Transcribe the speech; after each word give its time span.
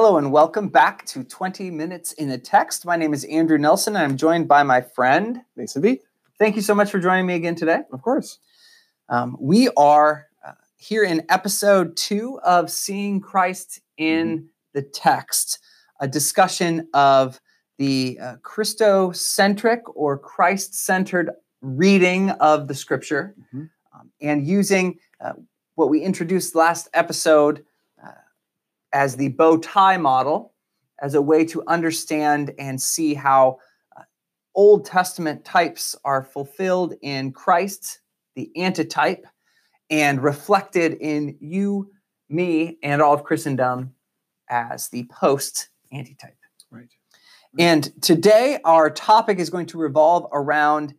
Hello 0.00 0.16
and 0.16 0.30
welcome 0.30 0.68
back 0.68 1.04
to 1.06 1.24
20 1.24 1.72
Minutes 1.72 2.12
in 2.12 2.30
a 2.30 2.38
Text. 2.38 2.86
My 2.86 2.94
name 2.94 3.12
is 3.12 3.24
Andrew 3.24 3.58
Nelson 3.58 3.96
and 3.96 4.04
I'm 4.04 4.16
joined 4.16 4.46
by 4.46 4.62
my 4.62 4.80
friend 4.80 5.40
Mason 5.56 5.82
V. 5.82 5.98
Thank 6.38 6.54
you 6.54 6.62
so 6.62 6.72
much 6.72 6.92
for 6.92 7.00
joining 7.00 7.26
me 7.26 7.34
again 7.34 7.56
today. 7.56 7.80
Of 7.92 8.02
course. 8.02 8.38
Um, 9.08 9.36
we 9.40 9.70
are 9.76 10.28
uh, 10.46 10.52
here 10.76 11.02
in 11.02 11.26
episode 11.28 11.96
two 11.96 12.38
of 12.44 12.70
Seeing 12.70 13.20
Christ 13.20 13.80
in 13.96 14.38
mm-hmm. 14.38 14.46
the 14.72 14.82
Text, 14.82 15.58
a 15.98 16.06
discussion 16.06 16.86
of 16.94 17.40
the 17.76 18.20
uh, 18.22 18.36
Christocentric 18.36 19.80
or 19.96 20.16
Christ 20.16 20.76
centered 20.76 21.30
reading 21.60 22.30
of 22.30 22.68
the 22.68 22.74
scripture 22.76 23.34
mm-hmm. 23.36 23.64
um, 23.98 24.12
and 24.22 24.46
using 24.46 25.00
uh, 25.20 25.32
what 25.74 25.90
we 25.90 26.02
introduced 26.02 26.54
last 26.54 26.88
episode 26.94 27.64
as 28.92 29.16
the 29.16 29.28
bow 29.28 29.58
tie 29.58 29.96
model 29.96 30.54
as 31.00 31.14
a 31.14 31.22
way 31.22 31.44
to 31.44 31.62
understand 31.66 32.52
and 32.58 32.80
see 32.80 33.14
how 33.14 33.58
uh, 33.96 34.02
Old 34.54 34.84
Testament 34.84 35.44
types 35.44 35.94
are 36.04 36.22
fulfilled 36.22 36.94
in 37.02 37.32
Christ, 37.32 38.00
the 38.34 38.50
antitype, 38.56 39.26
and 39.90 40.22
reflected 40.22 40.94
in 40.94 41.36
you, 41.40 41.90
me, 42.28 42.78
and 42.82 43.00
all 43.00 43.14
of 43.14 43.24
Christendom 43.24 43.94
as 44.50 44.88
the 44.88 45.04
post 45.04 45.68
antitype. 45.92 46.36
Right. 46.70 46.80
right. 46.80 46.88
And 47.58 48.02
today 48.02 48.58
our 48.64 48.90
topic 48.90 49.38
is 49.38 49.50
going 49.50 49.66
to 49.66 49.78
revolve 49.78 50.28
around 50.32 50.94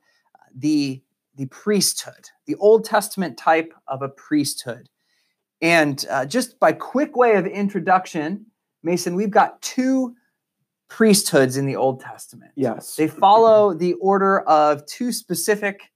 the, 0.55 1.01
the 1.35 1.45
priesthood, 1.47 2.29
the 2.45 2.55
Old 2.55 2.85
Testament 2.85 3.37
type 3.37 3.73
of 3.87 4.01
a 4.01 4.09
priesthood. 4.09 4.89
And 5.61 6.05
uh, 6.09 6.25
just 6.25 6.59
by 6.59 6.71
quick 6.71 7.15
way 7.15 7.35
of 7.35 7.45
introduction, 7.45 8.45
Mason, 8.83 9.15
we've 9.15 9.31
got 9.31 9.61
two 9.61 10.15
priesthoods 10.89 11.57
in 11.57 11.65
the 11.65 11.75
Old 11.75 11.99
Testament. 11.99 12.51
Yes. 12.55 12.95
They 12.95 13.07
follow 13.07 13.73
the 13.73 13.93
order 13.93 14.41
of 14.41 14.85
two 14.85 15.11
specific 15.11 15.91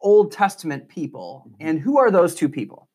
Old 0.00 0.32
Testament 0.32 0.88
people. 0.88 1.44
Mm-hmm. 1.46 1.68
And 1.68 1.80
who 1.80 1.98
are 1.98 2.10
those 2.10 2.34
two 2.34 2.48
people? 2.48 2.88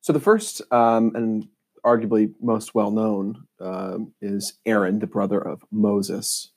So 0.00 0.12
the 0.12 0.20
first 0.20 0.60
um, 0.72 1.12
and 1.14 1.48
arguably 1.84 2.32
most 2.40 2.74
well 2.74 2.90
known 2.90 3.44
um, 3.60 4.12
is 4.20 4.54
Aaron, 4.66 4.98
the 4.98 5.06
brother 5.06 5.40
of 5.40 5.62
Moses. 5.70 6.50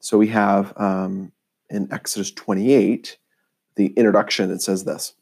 So 0.00 0.18
we 0.18 0.28
have 0.28 0.72
um, 0.76 1.32
in 1.68 1.88
Exodus 1.92 2.30
28 2.32 3.18
the 3.76 3.86
introduction 3.96 4.48
that 4.48 4.62
says 4.62 4.84
this 4.84 5.14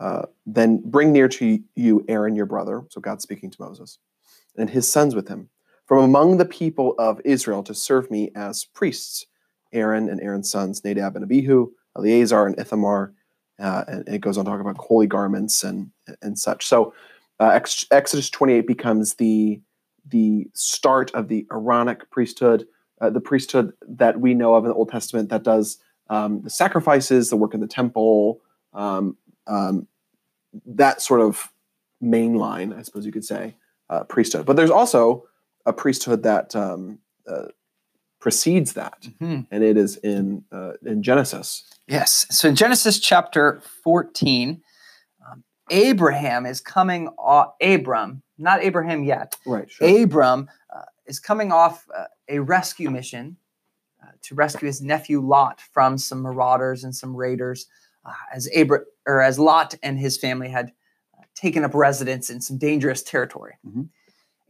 uh, 0.00 0.22
then 0.46 0.82
bring 0.84 1.12
near 1.12 1.28
to 1.28 1.60
you 1.76 2.04
Aaron, 2.08 2.34
your 2.34 2.46
brother. 2.46 2.82
So 2.88 3.00
God 3.00 3.22
speaking 3.22 3.50
to 3.50 3.62
Moses, 3.62 3.98
and 4.56 4.70
his 4.70 4.90
sons 4.90 5.14
with 5.14 5.28
him, 5.28 5.50
from 5.86 6.02
among 6.02 6.38
the 6.38 6.46
people 6.46 6.94
of 6.98 7.20
Israel 7.24 7.62
to 7.64 7.74
serve 7.74 8.10
me 8.10 8.30
as 8.34 8.64
priests. 8.64 9.26
Aaron 9.72 10.08
and 10.08 10.20
Aaron's 10.20 10.50
sons, 10.50 10.82
Nadab 10.82 11.14
and 11.14 11.24
Abihu, 11.24 11.70
Eleazar 11.96 12.44
and 12.46 12.58
Ithamar. 12.58 13.12
Uh, 13.60 13.84
and 13.86 14.08
it 14.08 14.20
goes 14.20 14.36
on 14.36 14.44
to 14.44 14.50
talk 14.50 14.60
about 14.60 14.78
holy 14.78 15.06
garments 15.06 15.62
and 15.62 15.90
and 16.22 16.38
such. 16.38 16.66
So 16.66 16.92
uh, 17.38 17.58
Exodus 17.90 18.30
28 18.30 18.66
becomes 18.66 19.14
the 19.14 19.60
the 20.08 20.48
start 20.54 21.10
of 21.12 21.28
the 21.28 21.46
Aaronic 21.52 22.10
priesthood, 22.10 22.66
uh, 23.00 23.10
the 23.10 23.20
priesthood 23.20 23.72
that 23.86 24.20
we 24.20 24.34
know 24.34 24.54
of 24.54 24.64
in 24.64 24.70
the 24.70 24.74
Old 24.74 24.90
Testament 24.90 25.28
that 25.28 25.42
does 25.42 25.78
um, 26.08 26.42
the 26.42 26.50
sacrifices, 26.50 27.30
the 27.30 27.36
work 27.36 27.54
in 27.54 27.60
the 27.60 27.68
temple, 27.68 28.40
um, 28.72 29.16
um, 29.50 29.86
that 30.64 31.02
sort 31.02 31.20
of 31.20 31.52
main 32.00 32.34
line, 32.34 32.72
I 32.72 32.82
suppose 32.82 33.04
you 33.04 33.12
could 33.12 33.24
say, 33.24 33.56
uh, 33.90 34.04
priesthood. 34.04 34.46
But 34.46 34.56
there's 34.56 34.70
also 34.70 35.24
a 35.66 35.72
priesthood 35.72 36.22
that 36.22 36.54
um, 36.56 37.00
uh, 37.28 37.46
precedes 38.20 38.74
that, 38.74 39.02
mm-hmm. 39.02 39.40
and 39.50 39.64
it 39.64 39.76
is 39.76 39.96
in 39.96 40.44
uh, 40.52 40.72
in 40.84 41.02
Genesis. 41.02 41.64
Yes. 41.86 42.26
So 42.30 42.48
in 42.48 42.54
Genesis 42.54 43.00
chapter 43.00 43.60
14, 43.82 44.62
um, 45.28 45.42
Abraham 45.70 46.46
is 46.46 46.60
coming 46.60 47.08
off, 47.18 47.54
Abram, 47.60 48.22
not 48.38 48.62
Abraham 48.62 49.02
yet. 49.02 49.36
Right. 49.44 49.68
Sure. 49.70 50.02
Abram 50.02 50.48
uh, 50.74 50.82
is 51.06 51.18
coming 51.18 51.50
off 51.50 51.84
uh, 51.96 52.04
a 52.28 52.38
rescue 52.38 52.90
mission 52.90 53.36
uh, 54.02 54.12
to 54.22 54.34
rescue 54.36 54.66
his 54.66 54.80
nephew 54.80 55.20
Lot 55.20 55.60
from 55.72 55.98
some 55.98 56.22
marauders 56.22 56.84
and 56.84 56.94
some 56.94 57.16
raiders 57.16 57.66
uh, 58.04 58.12
as 58.32 58.48
Abra- 58.56 58.84
or 59.06 59.20
as 59.20 59.38
Lot 59.38 59.74
and 59.82 59.98
his 59.98 60.16
family 60.16 60.48
had 60.48 60.72
uh, 61.18 61.22
taken 61.34 61.64
up 61.64 61.74
residence 61.74 62.30
in 62.30 62.40
some 62.40 62.58
dangerous 62.58 63.02
territory. 63.02 63.56
Mm-hmm. 63.66 63.82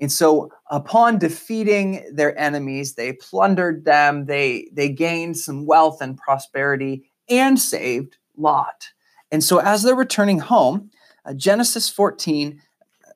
And 0.01 0.11
so, 0.11 0.51
upon 0.71 1.19
defeating 1.19 2.09
their 2.11 2.39
enemies, 2.39 2.95
they 2.95 3.13
plundered 3.13 3.85
them. 3.85 4.27
They 4.27 4.69
they 4.73 4.89
gained 4.89 5.37
some 5.37 5.67
wealth 5.67 6.01
and 6.01 6.17
prosperity 6.17 7.11
and 7.29 7.59
saved 7.59 8.17
Lot. 8.37 8.89
And 9.31 9.45
so, 9.45 9.59
as 9.59 9.83
they're 9.83 9.95
returning 9.95 10.39
home, 10.39 10.91
uh, 11.27 11.35
Genesis 11.35 11.91
14 11.91 12.63
uh, 13.07 13.11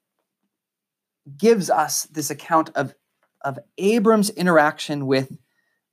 gives 1.38 1.70
us 1.70 2.04
this 2.04 2.30
account 2.30 2.70
of 2.74 2.94
of 3.40 3.58
Abram's 3.78 4.30
interaction 4.30 5.06
with 5.06 5.36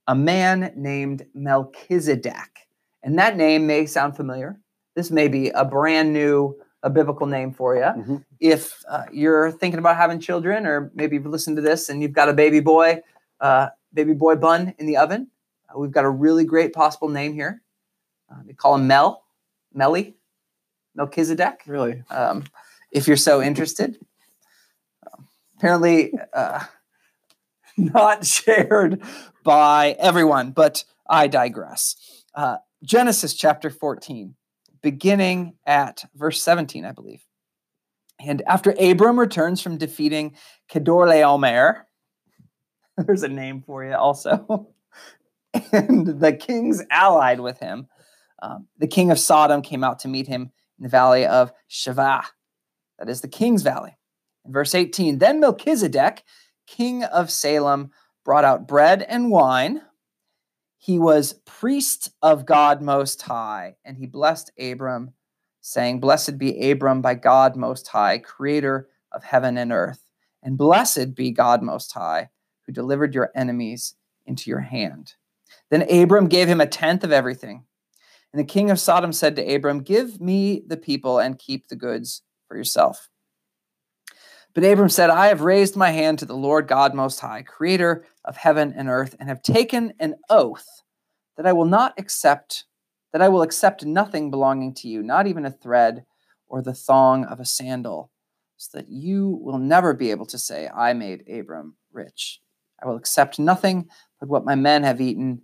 a 0.06 0.14
man 0.14 0.72
named 0.76 1.26
Melchizedek. 1.34 2.68
And 3.02 3.18
that 3.18 3.36
name 3.36 3.66
may 3.66 3.86
sound 3.86 4.16
familiar. 4.16 4.60
This 4.94 5.10
may 5.10 5.28
be 5.28 5.48
a 5.50 5.64
brand 5.64 6.12
new 6.12 6.56
a 6.82 6.90
biblical 6.90 7.26
name 7.26 7.52
for 7.52 7.76
you. 7.76 7.82
Mm-hmm. 7.82 8.16
If 8.40 8.82
uh, 8.88 9.04
you're 9.12 9.52
thinking 9.52 9.78
about 9.78 9.96
having 9.96 10.18
children, 10.18 10.66
or 10.66 10.90
maybe 10.94 11.16
you've 11.16 11.26
listened 11.26 11.56
to 11.56 11.62
this 11.62 11.88
and 11.88 12.02
you've 12.02 12.12
got 12.12 12.28
a 12.28 12.32
baby 12.32 12.60
boy, 12.60 13.00
uh, 13.40 13.68
baby 13.94 14.14
boy 14.14 14.36
bun 14.36 14.74
in 14.78 14.86
the 14.86 14.96
oven, 14.96 15.28
uh, 15.68 15.78
we've 15.78 15.92
got 15.92 16.04
a 16.04 16.10
really 16.10 16.44
great 16.44 16.72
possible 16.72 17.08
name 17.08 17.34
here. 17.34 17.62
Uh, 18.30 18.38
they 18.44 18.52
call 18.52 18.74
him 18.74 18.86
Mel, 18.86 19.24
Melly, 19.72 20.16
Melchizedek. 20.94 21.62
Really? 21.66 22.02
Um, 22.10 22.44
if 22.90 23.06
you're 23.06 23.16
so 23.16 23.40
interested. 23.40 23.98
Um, 25.06 25.28
apparently, 25.56 26.12
uh, 26.34 26.64
not 27.76 28.26
shared 28.26 29.02
by 29.44 29.96
everyone, 29.98 30.50
but 30.50 30.84
I 31.08 31.28
digress. 31.28 32.24
Genesis 32.82 33.34
chapter 33.34 33.70
14, 33.70 34.34
beginning 34.82 35.54
at 35.66 36.04
verse 36.14 36.42
17, 36.42 36.84
I 36.84 36.92
believe. 36.92 37.24
And 38.20 38.42
after 38.46 38.74
Abram 38.78 39.18
returns 39.18 39.60
from 39.60 39.78
defeating 39.78 40.36
Kedorlaomer, 40.70 41.82
there's 42.96 43.22
a 43.22 43.28
name 43.28 43.62
for 43.64 43.84
you 43.84 43.94
also, 43.94 44.68
and 45.72 46.20
the 46.20 46.32
kings 46.32 46.82
allied 46.90 47.40
with 47.40 47.58
him, 47.58 47.86
um, 48.42 48.66
the 48.78 48.88
king 48.88 49.12
of 49.12 49.18
Sodom 49.18 49.62
came 49.62 49.84
out 49.84 50.00
to 50.00 50.08
meet 50.08 50.26
him 50.26 50.50
in 50.78 50.82
the 50.82 50.88
valley 50.88 51.24
of 51.24 51.52
Shaveh, 51.70 52.24
that 52.98 53.08
is 53.08 53.20
the 53.20 53.28
king's 53.28 53.62
valley. 53.62 53.96
In 54.44 54.52
verse 54.52 54.74
18, 54.74 55.18
then 55.18 55.38
Melchizedek, 55.38 56.24
king 56.66 57.04
of 57.04 57.30
Salem, 57.30 57.92
brought 58.24 58.44
out 58.44 58.66
bread 58.66 59.02
and 59.02 59.30
wine 59.30 59.82
he 60.82 60.98
was 60.98 61.34
priest 61.44 62.10
of 62.22 62.44
God 62.44 62.82
Most 62.82 63.22
High, 63.22 63.76
and 63.84 63.96
he 63.96 64.04
blessed 64.04 64.50
Abram, 64.58 65.12
saying, 65.60 66.00
Blessed 66.00 66.38
be 66.38 66.72
Abram 66.72 67.00
by 67.00 67.14
God 67.14 67.54
Most 67.54 67.86
High, 67.86 68.18
creator 68.18 68.88
of 69.12 69.22
heaven 69.22 69.56
and 69.56 69.70
earth, 69.70 70.02
and 70.42 70.58
blessed 70.58 71.14
be 71.14 71.30
God 71.30 71.62
Most 71.62 71.92
High, 71.92 72.30
who 72.66 72.72
delivered 72.72 73.14
your 73.14 73.30
enemies 73.36 73.94
into 74.26 74.50
your 74.50 74.58
hand. 74.58 75.14
Then 75.70 75.88
Abram 75.88 76.26
gave 76.26 76.48
him 76.48 76.60
a 76.60 76.66
tenth 76.66 77.04
of 77.04 77.12
everything. 77.12 77.62
And 78.32 78.40
the 78.40 78.52
king 78.52 78.68
of 78.68 78.80
Sodom 78.80 79.12
said 79.12 79.36
to 79.36 79.54
Abram, 79.54 79.84
Give 79.84 80.20
me 80.20 80.64
the 80.66 80.76
people 80.76 81.20
and 81.20 81.38
keep 81.38 81.68
the 81.68 81.76
goods 81.76 82.22
for 82.48 82.56
yourself. 82.56 83.08
But 84.54 84.64
Abram 84.64 84.90
said, 84.90 85.08
I 85.08 85.28
have 85.28 85.40
raised 85.40 85.76
my 85.76 85.90
hand 85.90 86.18
to 86.18 86.26
the 86.26 86.36
Lord 86.36 86.68
God 86.68 86.94
Most 86.94 87.20
High, 87.20 87.42
creator 87.42 88.04
of 88.24 88.36
heaven 88.36 88.74
and 88.76 88.88
earth, 88.88 89.16
and 89.18 89.28
have 89.28 89.42
taken 89.42 89.94
an 89.98 90.16
oath 90.28 90.66
that 91.36 91.46
I 91.46 91.52
will 91.52 91.64
not 91.64 91.94
accept, 91.98 92.64
that 93.12 93.22
I 93.22 93.28
will 93.28 93.40
accept 93.40 93.86
nothing 93.86 94.30
belonging 94.30 94.74
to 94.74 94.88
you, 94.88 95.02
not 95.02 95.26
even 95.26 95.46
a 95.46 95.50
thread 95.50 96.04
or 96.48 96.60
the 96.60 96.74
thong 96.74 97.24
of 97.24 97.40
a 97.40 97.46
sandal, 97.46 98.10
so 98.58 98.76
that 98.76 98.90
you 98.90 99.38
will 99.40 99.58
never 99.58 99.94
be 99.94 100.10
able 100.10 100.26
to 100.26 100.38
say, 100.38 100.68
I 100.68 100.92
made 100.92 101.26
Abram 101.28 101.76
rich. 101.90 102.40
I 102.82 102.86
will 102.86 102.96
accept 102.96 103.38
nothing 103.38 103.88
but 104.20 104.28
what 104.28 104.44
my 104.44 104.54
men 104.54 104.82
have 104.82 105.00
eaten 105.00 105.42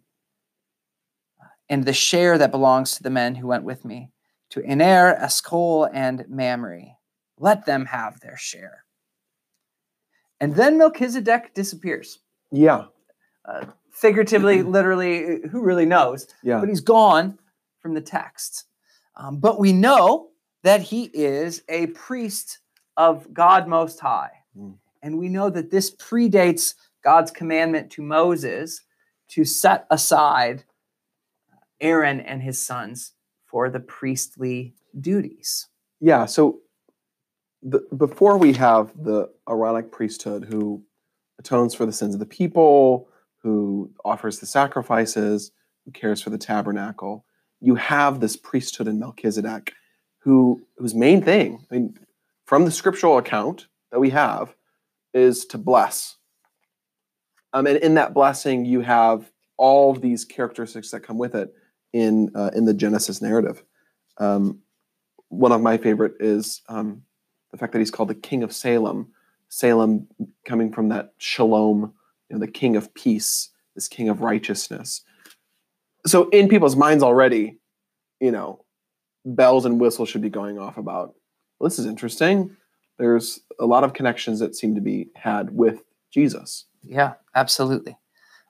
uh, 1.40 1.46
and 1.70 1.84
the 1.84 1.94
share 1.94 2.36
that 2.36 2.50
belongs 2.50 2.96
to 2.96 3.02
the 3.02 3.10
men 3.10 3.36
who 3.36 3.46
went 3.46 3.64
with 3.64 3.86
me, 3.86 4.10
to 4.50 4.62
Aner, 4.70 5.14
Eshcol, 5.14 5.88
and 5.92 6.26
Mamre. 6.28 6.96
Let 7.38 7.64
them 7.64 7.86
have 7.86 8.20
their 8.20 8.36
share. 8.36 8.84
And 10.40 10.54
then 10.54 10.78
Melchizedek 10.78 11.54
disappears. 11.54 12.20
Yeah. 12.50 12.84
Uh, 13.44 13.66
figuratively, 13.90 14.62
literally, 14.62 15.40
who 15.50 15.62
really 15.62 15.86
knows? 15.86 16.26
Yeah. 16.42 16.60
But 16.60 16.68
he's 16.68 16.80
gone 16.80 17.38
from 17.80 17.94
the 17.94 18.00
text. 18.00 18.64
Um, 19.16 19.38
but 19.38 19.58
we 19.58 19.72
know 19.72 20.28
that 20.62 20.82
he 20.82 21.04
is 21.04 21.62
a 21.68 21.88
priest 21.88 22.58
of 22.96 23.32
God 23.32 23.68
Most 23.68 24.00
High. 24.00 24.30
Mm. 24.56 24.74
And 25.02 25.18
we 25.18 25.28
know 25.28 25.50
that 25.50 25.70
this 25.70 25.94
predates 25.94 26.74
God's 27.02 27.30
commandment 27.30 27.90
to 27.92 28.02
Moses 28.02 28.80
to 29.30 29.44
set 29.44 29.86
aside 29.90 30.64
Aaron 31.80 32.20
and 32.20 32.42
his 32.42 32.64
sons 32.64 33.12
for 33.46 33.70
the 33.70 33.80
priestly 33.80 34.74
duties. 35.00 35.68
Yeah. 36.00 36.26
So 36.26 36.60
the, 37.62 37.86
before 37.96 38.38
we 38.38 38.52
have 38.54 38.92
the 39.02 39.30
Aaronic 39.48 39.90
priesthood 39.90 40.44
who 40.44 40.82
atones 41.38 41.74
for 41.74 41.86
the 41.86 41.92
sins 41.92 42.14
of 42.14 42.20
the 42.20 42.26
people, 42.26 43.08
who 43.42 43.90
offers 44.04 44.38
the 44.38 44.46
sacrifices, 44.46 45.52
who 45.84 45.92
cares 45.92 46.20
for 46.20 46.30
the 46.30 46.38
tabernacle, 46.38 47.24
you 47.60 47.74
have 47.74 48.20
this 48.20 48.36
priesthood 48.36 48.88
in 48.88 48.98
Melchizedek 48.98 49.72
who 50.18 50.62
whose 50.76 50.94
main 50.94 51.22
thing, 51.22 51.64
I 51.70 51.74
mean, 51.74 51.98
from 52.44 52.64
the 52.64 52.70
scriptural 52.70 53.18
account 53.18 53.68
that 53.90 54.00
we 54.00 54.10
have, 54.10 54.54
is 55.14 55.46
to 55.46 55.58
bless. 55.58 56.16
Um, 57.52 57.66
and 57.66 57.78
in 57.78 57.94
that 57.94 58.14
blessing, 58.14 58.64
you 58.64 58.80
have 58.82 59.30
all 59.56 59.90
of 59.90 60.00
these 60.00 60.24
characteristics 60.24 60.90
that 60.90 61.00
come 61.00 61.18
with 61.18 61.34
it 61.34 61.54
in 61.92 62.30
uh, 62.34 62.50
in 62.54 62.64
the 62.64 62.74
Genesis 62.74 63.22
narrative. 63.22 63.62
Um, 64.18 64.60
one 65.28 65.52
of 65.52 65.60
my 65.60 65.76
favorite 65.76 66.14
is 66.20 66.62
um, 66.68 67.02
the 67.50 67.58
fact 67.58 67.72
that 67.72 67.78
he's 67.78 67.90
called 67.90 68.08
the 68.08 68.14
King 68.14 68.42
of 68.42 68.52
Salem. 68.52 69.12
Salem 69.48 70.08
coming 70.44 70.72
from 70.72 70.88
that 70.90 71.14
shalom, 71.16 71.94
you 72.28 72.36
know, 72.36 72.40
the 72.40 72.50
King 72.50 72.76
of 72.76 72.92
peace, 72.94 73.50
this 73.74 73.88
King 73.88 74.08
of 74.08 74.20
righteousness. 74.20 75.02
So 76.06 76.28
in 76.30 76.48
people's 76.48 76.76
minds 76.76 77.02
already, 77.02 77.58
you 78.20 78.30
know, 78.30 78.64
bells 79.24 79.64
and 79.64 79.80
whistles 79.80 80.08
should 80.08 80.22
be 80.22 80.30
going 80.30 80.58
off 80.58 80.76
about. 80.76 81.14
Well, 81.58 81.68
this 81.68 81.78
is 81.78 81.86
interesting. 81.86 82.56
There's 82.98 83.40
a 83.58 83.66
lot 83.66 83.84
of 83.84 83.92
connections 83.94 84.40
that 84.40 84.56
seem 84.56 84.74
to 84.74 84.80
be 84.80 85.08
had 85.14 85.50
with 85.50 85.82
Jesus. 86.10 86.66
Yeah, 86.82 87.14
absolutely. 87.34 87.96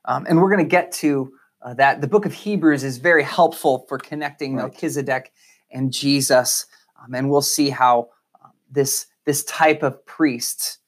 Um, 0.05 0.27
and 0.29 0.41
we're 0.41 0.51
going 0.51 0.65
to 0.65 0.69
get 0.69 0.93
to 0.93 1.33
uh, 1.63 1.75
that. 1.75 2.01
The 2.01 2.09
book 2.09 2.27
of 2.27 2.33
Hebrews 2.33 2.85
is 2.85 2.99
very 2.99 3.23
helpful 3.23 3.85
for 3.89 3.99
connecting 3.99 4.55
Right. 4.55 4.63
Melchizedek 4.63 5.33
and 5.71 5.93
Jesus. 5.93 6.67
Um, 7.03 7.15
and 7.15 7.31
we'll 7.31 7.43
see 7.43 7.71
how 7.71 8.09
this, 8.71 9.07
this 9.25 9.45
type 9.45 9.83
of 9.83 10.05
priest 10.07 10.79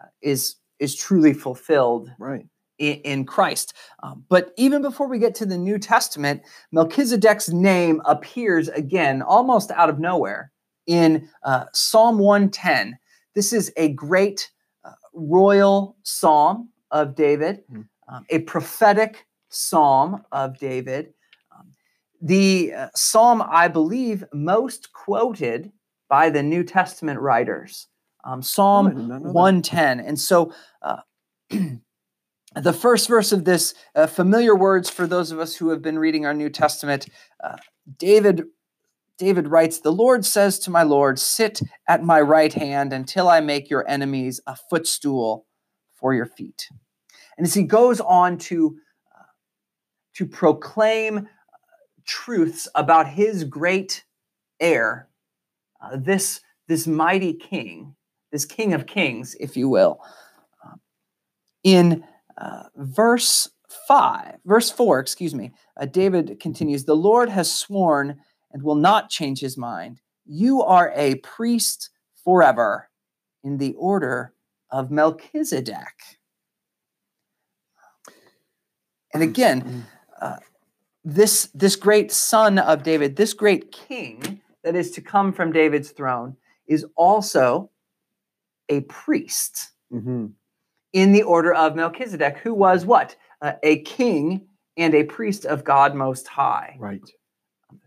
uh, 0.00 0.06
is, 0.22 0.56
is 0.78 0.94
truly 0.94 1.32
fulfilled 1.32 2.10
Right. 2.18 2.46
in, 2.78 2.94
in 3.00 3.24
Christ. 3.26 3.74
Um, 4.02 4.24
but 4.28 4.52
even 4.56 4.82
before 4.82 5.08
we 5.08 5.18
get 5.18 5.34
to 5.36 5.46
the 5.46 5.56
New 5.58 5.78
Testament, 5.78 6.42
Melchizedek's 6.72 7.48
name 7.48 8.02
appears 8.04 8.68
again 8.68 9.22
almost 9.22 9.70
out 9.70 9.88
of 9.90 9.98
nowhere 9.98 10.52
in 10.86 11.28
uh, 11.42 11.64
Psalm 11.72 12.18
110. 12.18 12.98
This 13.34 13.52
is 13.52 13.72
a 13.76 13.92
great 13.92 14.50
uh, 14.84 14.92
royal 15.14 15.96
psalm 16.04 16.68
of 16.90 17.14
David, 17.14 17.64
Mhm. 17.70 17.88
um, 18.08 18.24
a 18.30 18.38
prophetic 18.40 19.26
psalm 19.48 20.22
of 20.32 20.58
David. 20.58 21.12
Um, 21.52 21.72
the 22.20 22.72
uh, 22.74 22.88
psalm, 22.94 23.42
I 23.44 23.68
believe, 23.68 24.24
most 24.32 24.92
quoted 24.92 25.72
by 26.08 26.30
the 26.30 26.42
New 26.42 26.62
Testament 26.64 27.20
writers. 27.20 27.88
Um, 28.24 28.42
Psalm 28.42 28.86
Oh, 28.86 28.90
I 28.90 28.92
did 28.94 29.08
not 29.08 29.22
know 29.22 29.28
that. 29.28 29.34
110. 29.34 30.00
And 30.00 30.18
so 30.18 30.52
uh, 30.82 30.98
the 31.50 32.72
first 32.72 33.08
verse 33.08 33.32
of 33.32 33.44
this, 33.44 33.74
uh, 33.94 34.06
familiar 34.06 34.56
words 34.56 34.90
for 34.90 35.06
those 35.06 35.30
of 35.30 35.38
us 35.38 35.56
who 35.56 35.70
have 35.70 35.82
been 35.82 35.98
reading 35.98 36.26
our 36.26 36.34
New 36.34 36.50
Testament, 36.50 37.06
uh, 37.42 37.56
David. 37.98 38.44
David 39.18 39.48
writes, 39.48 39.80
The 39.80 39.92
Lord 39.92 40.26
says 40.26 40.58
to 40.58 40.70
my 40.70 40.82
Lord, 40.82 41.18
Sit 41.18 41.62
at 41.88 42.02
my 42.02 42.20
right 42.20 42.52
hand 42.52 42.92
until 42.92 43.30
I 43.30 43.40
make 43.40 43.70
your 43.70 43.88
enemies 43.88 44.40
a 44.46 44.54
footstool 44.68 45.46
for 45.94 46.12
your 46.12 46.26
feet. 46.26 46.68
And 47.38 47.46
as 47.46 47.54
he 47.54 47.62
goes 47.62 48.00
on 48.00 48.36
to, 48.38 48.76
uh, 49.14 49.24
to 50.16 50.26
proclaim 50.26 51.18
uh, 51.18 51.22
truths 52.04 52.68
about 52.74 53.08
his 53.08 53.44
great 53.44 54.04
heir, 54.60 55.08
uh, 55.92 55.96
this, 55.96 56.40
this 56.68 56.86
mighty 56.86 57.32
king, 57.32 57.94
this 58.32 58.44
king 58.44 58.72
of 58.72 58.86
kings, 58.86 59.36
if 59.40 59.56
you 59.56 59.68
will, 59.68 60.00
uh, 60.64 60.76
in 61.62 62.04
uh, 62.38 62.64
verse 62.76 63.48
5, 63.88 64.36
verse 64.44 64.70
4, 64.70 64.98
excuse 65.00 65.34
me, 65.34 65.52
uh, 65.80 65.86
David 65.86 66.38
continues, 66.40 66.84
The 66.84 66.96
Lord 66.96 67.28
has 67.28 67.52
sworn 67.52 68.18
and 68.52 68.62
will 68.62 68.74
not 68.76 69.10
change 69.10 69.40
his 69.40 69.56
mind. 69.56 70.00
You 70.24 70.62
are 70.62 70.92
a 70.94 71.16
priest 71.16 71.90
forever 72.24 72.88
in 73.44 73.58
the 73.58 73.74
order 73.74 74.32
of 74.70 74.90
Melchizedek. 74.90 76.18
And 79.14 79.22
again, 79.22 79.86
uh, 80.20 80.36
this, 81.04 81.48
this 81.54 81.76
great 81.76 82.10
son 82.10 82.58
of 82.58 82.82
David, 82.82 83.16
this 83.16 83.32
great 83.32 83.70
king 83.70 84.40
that 84.66 84.74
is 84.74 84.90
to 84.90 85.00
come 85.00 85.32
from 85.32 85.52
David's 85.52 85.92
throne, 85.92 86.36
is 86.66 86.84
also 86.96 87.70
a 88.68 88.80
priest 88.82 89.70
hmm 89.90 90.26
in 90.92 91.12
the 91.12 91.22
order 91.22 91.52
of 91.52 91.76
Melchizedek, 91.76 92.38
who 92.38 92.54
was 92.54 92.86
what? 92.86 93.16
Uh, 93.42 93.52
a 93.62 93.82
king 93.82 94.48
and 94.78 94.94
a 94.94 95.04
priest 95.04 95.44
of 95.44 95.62
God 95.62 95.94
Most 95.94 96.26
High, 96.26 96.76
Right. 96.78 97.02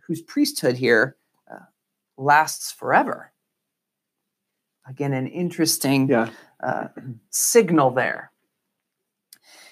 whose 0.06 0.22
priesthood 0.22 0.76
here 0.76 1.16
uh, 1.52 1.66
lasts 2.18 2.72
forever. 2.72 3.32
Again, 4.88 5.14
an 5.14 5.28
interesting 5.28 6.08
Yeah. 6.08 6.30
uh, 6.62 6.90
signal 7.32 7.92
there. 7.92 8.32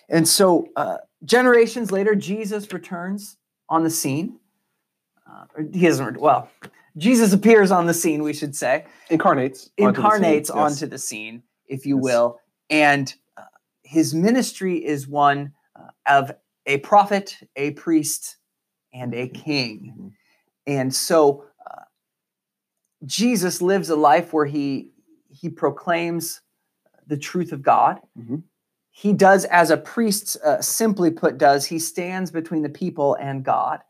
And 0.09 0.27
so, 0.27 0.69
uh, 0.75 0.97
generations 1.23 1.91
later, 1.91 2.15
Jesus 2.15 2.73
returns 2.73 3.37
on 3.69 3.83
the 3.83 3.91
scene. 3.91 4.39
Uh, 5.29 5.45
he 5.73 5.85
doesn't, 5.85 6.19
well, 6.19 6.49
Jesus 6.97 7.31
appears 7.33 7.71
on 7.71 7.85
the 7.85 7.93
scene, 7.93 8.23
we 8.23 8.33
should 8.33 8.55
say 8.55 8.85
Incarnates. 9.09 9.69
onto 9.79 10.01
the 10.01 10.01
scene. 10.01 10.05
incarnates 10.05 10.49
Yes. 10.49 10.57
onto 10.57 10.87
the 10.87 10.97
scene, 10.97 11.43
if 11.67 11.85
you 11.85 11.95
Yes. 11.97 12.03
will, 12.03 12.39
and 12.69 13.13
uh, 13.37 13.43
his 13.83 14.13
ministry 14.13 14.83
is 14.83 15.07
one 15.07 15.53
uh, 15.75 15.89
of 16.07 16.31
a 16.65 16.77
prophet, 16.79 17.37
a 17.55 17.71
priest, 17.71 18.37
and 18.93 19.13
a 19.13 19.27
king. 19.27 19.93
Mhm. 19.97 20.11
And 20.65 20.93
so 20.93 21.45
uh, 21.69 21.83
Jesus 23.05 23.61
lives 23.61 23.89
a 23.89 23.95
life 23.95 24.33
where 24.33 24.45
he 24.45 24.91
he 25.29 25.49
proclaims 25.49 26.41
the 27.05 27.17
truth 27.17 27.51
of 27.51 27.61
God. 27.61 28.01
Mhm. 28.17 28.43
He 28.89 29.13
does 29.13 29.45
as 29.45 29.69
a 29.69 29.77
priest, 29.77 30.35
uh, 30.43 30.61
simply 30.61 31.11
put, 31.11 31.37
does 31.37 31.65
he 31.67 31.77
stands 31.77 32.31
between 32.31 32.63
the 32.63 32.69
people 32.69 33.13
and 33.19 33.43
God, 33.45 33.81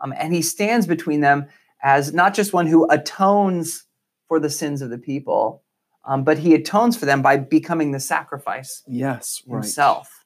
um, 0.00 0.12
and 0.16 0.34
he 0.34 0.42
stands 0.42 0.86
between 0.86 1.20
them 1.20 1.46
as 1.82 2.12
not 2.12 2.34
just 2.34 2.52
one 2.52 2.66
who 2.66 2.88
atones 2.90 3.84
for 4.28 4.38
the 4.40 4.50
sins 4.50 4.82
of 4.82 4.90
the 4.90 4.98
people, 4.98 5.62
um, 6.04 6.24
but 6.24 6.38
he 6.38 6.54
atones 6.54 6.96
for 6.96 7.06
them 7.06 7.22
by 7.22 7.36
becoming 7.36 7.92
the 7.92 8.00
sacrifice 8.00 8.82
Yes. 8.86 9.42
Right. 9.46 9.58
himself. 9.58 10.24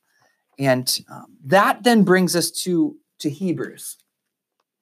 And 0.58 0.98
um, 1.10 1.36
that 1.44 1.82
then 1.84 2.02
brings 2.02 2.34
us 2.34 2.50
to 2.62 2.96
to 3.18 3.30
Hebrews. 3.30 3.96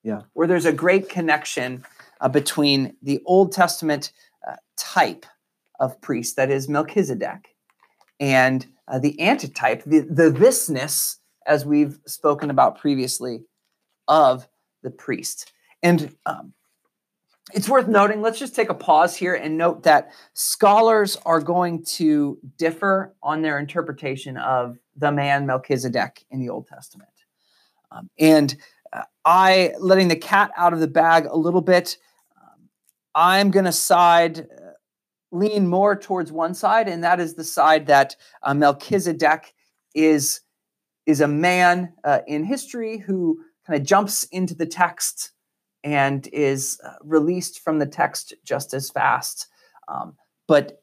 Yeah. 0.02 0.22
Where 0.34 0.46
there's 0.46 0.66
a 0.66 0.72
great 0.72 1.08
connection 1.08 1.84
uh, 2.20 2.28
between 2.28 2.96
the 3.02 3.22
Old 3.24 3.52
Testament 3.52 4.12
uh, 4.46 4.56
type 4.76 5.24
of 5.80 6.00
priest, 6.00 6.36
that 6.36 6.50
is 6.50 6.68
Melchizedek, 6.68 7.54
and 8.20 8.66
uh, 8.86 8.98
the 8.98 9.18
antitype, 9.20 9.82
the, 9.84 10.00
the 10.00 10.30
thisness, 10.30 11.16
as 11.46 11.64
we've 11.64 11.98
spoken 12.06 12.50
about 12.50 12.78
previously, 12.78 13.44
of 14.06 14.46
the 14.82 14.90
priest. 14.90 15.52
And 15.82 16.14
um, 16.26 16.52
it's 17.52 17.68
worth 17.68 17.88
noting, 17.88 18.22
let's 18.22 18.38
just 18.38 18.54
take 18.54 18.70
a 18.70 18.74
pause 18.74 19.14
here 19.14 19.34
and 19.34 19.58
note 19.58 19.82
that 19.82 20.12
scholars 20.32 21.16
are 21.26 21.40
going 21.40 21.84
to 21.84 22.38
differ 22.56 23.14
on 23.22 23.42
their 23.42 23.58
interpretation 23.58 24.38
of 24.38 24.78
the 24.96 25.12
man 25.12 25.44
Melchizedek 25.44 26.24
in 26.30 26.40
the 26.40 26.48
Old 26.48 26.66
Testament. 26.66 27.10
Um, 27.90 28.08
and 28.18 28.56
uh, 28.92 29.02
I, 29.24 29.74
letting 29.78 30.08
the 30.08 30.16
cat 30.16 30.52
out 30.56 30.72
of 30.72 30.80
the 30.80 30.88
bag 30.88 31.26
a 31.26 31.36
little 31.36 31.60
bit, 31.60 31.98
um, 32.40 32.68
I'm 33.14 33.50
going 33.50 33.66
to 33.66 33.72
side, 33.72 34.40
uh, 34.40 34.70
lean 35.30 35.66
more 35.66 35.94
towards 35.94 36.32
one 36.32 36.54
side, 36.54 36.88
and 36.88 37.04
that 37.04 37.20
is 37.20 37.34
the 37.34 37.44
side 37.44 37.86
that 37.86 38.16
uh, 38.42 38.54
Melchizedek 38.54 39.52
is, 39.94 40.40
is 41.04 41.20
a 41.20 41.28
man 41.28 41.92
uh, 42.04 42.20
in 42.26 42.42
history 42.42 42.98
who 42.98 43.38
kind 43.66 43.78
of 43.78 43.86
jumps 43.86 44.24
into 44.24 44.54
the 44.54 44.66
text 44.66 45.33
and 45.84 46.26
is 46.32 46.80
uh, 46.84 46.94
released 47.02 47.60
from 47.60 47.78
the 47.78 47.86
text 47.86 48.34
just 48.42 48.74
as 48.74 48.90
fast. 48.90 49.46
Um, 49.86 50.16
but 50.48 50.80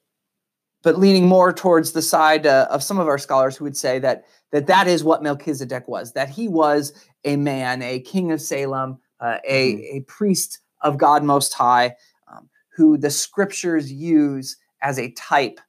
but 0.83 0.97
leaning 0.97 1.27
more 1.27 1.53
towards 1.53 1.91
the 1.91 2.01
side 2.01 2.47
uh, 2.47 2.67
of 2.71 2.81
some 2.81 2.97
of 2.97 3.07
our 3.07 3.19
scholars 3.19 3.55
who 3.55 3.65
would 3.65 3.77
say 3.77 3.99
that 3.99 4.23
that 4.51 4.67
that 4.67 4.87
is 4.87 5.03
what 5.03 5.21
Melchizedek 5.23 5.87
was, 5.87 6.13
that 6.13 6.29
he 6.29 6.47
was 6.47 6.93
a 7.23 7.35
man, 7.35 7.81
a 7.81 7.99
king 7.99 8.31
of 8.31 8.41
Salem, 8.41 8.97
uh, 9.19 9.37
a, 9.47 9.75
Mhm. 9.75 9.97
a 9.97 9.99
priest 10.01 10.59
of 10.81 10.97
God 10.97 11.23
Most 11.23 11.53
High, 11.53 11.95
um, 12.27 12.49
who 12.75 12.97
the 12.97 13.11
scriptures 13.11 13.91
use 13.91 14.57
as 14.81 14.97
a 14.97 15.11
type 15.11 15.59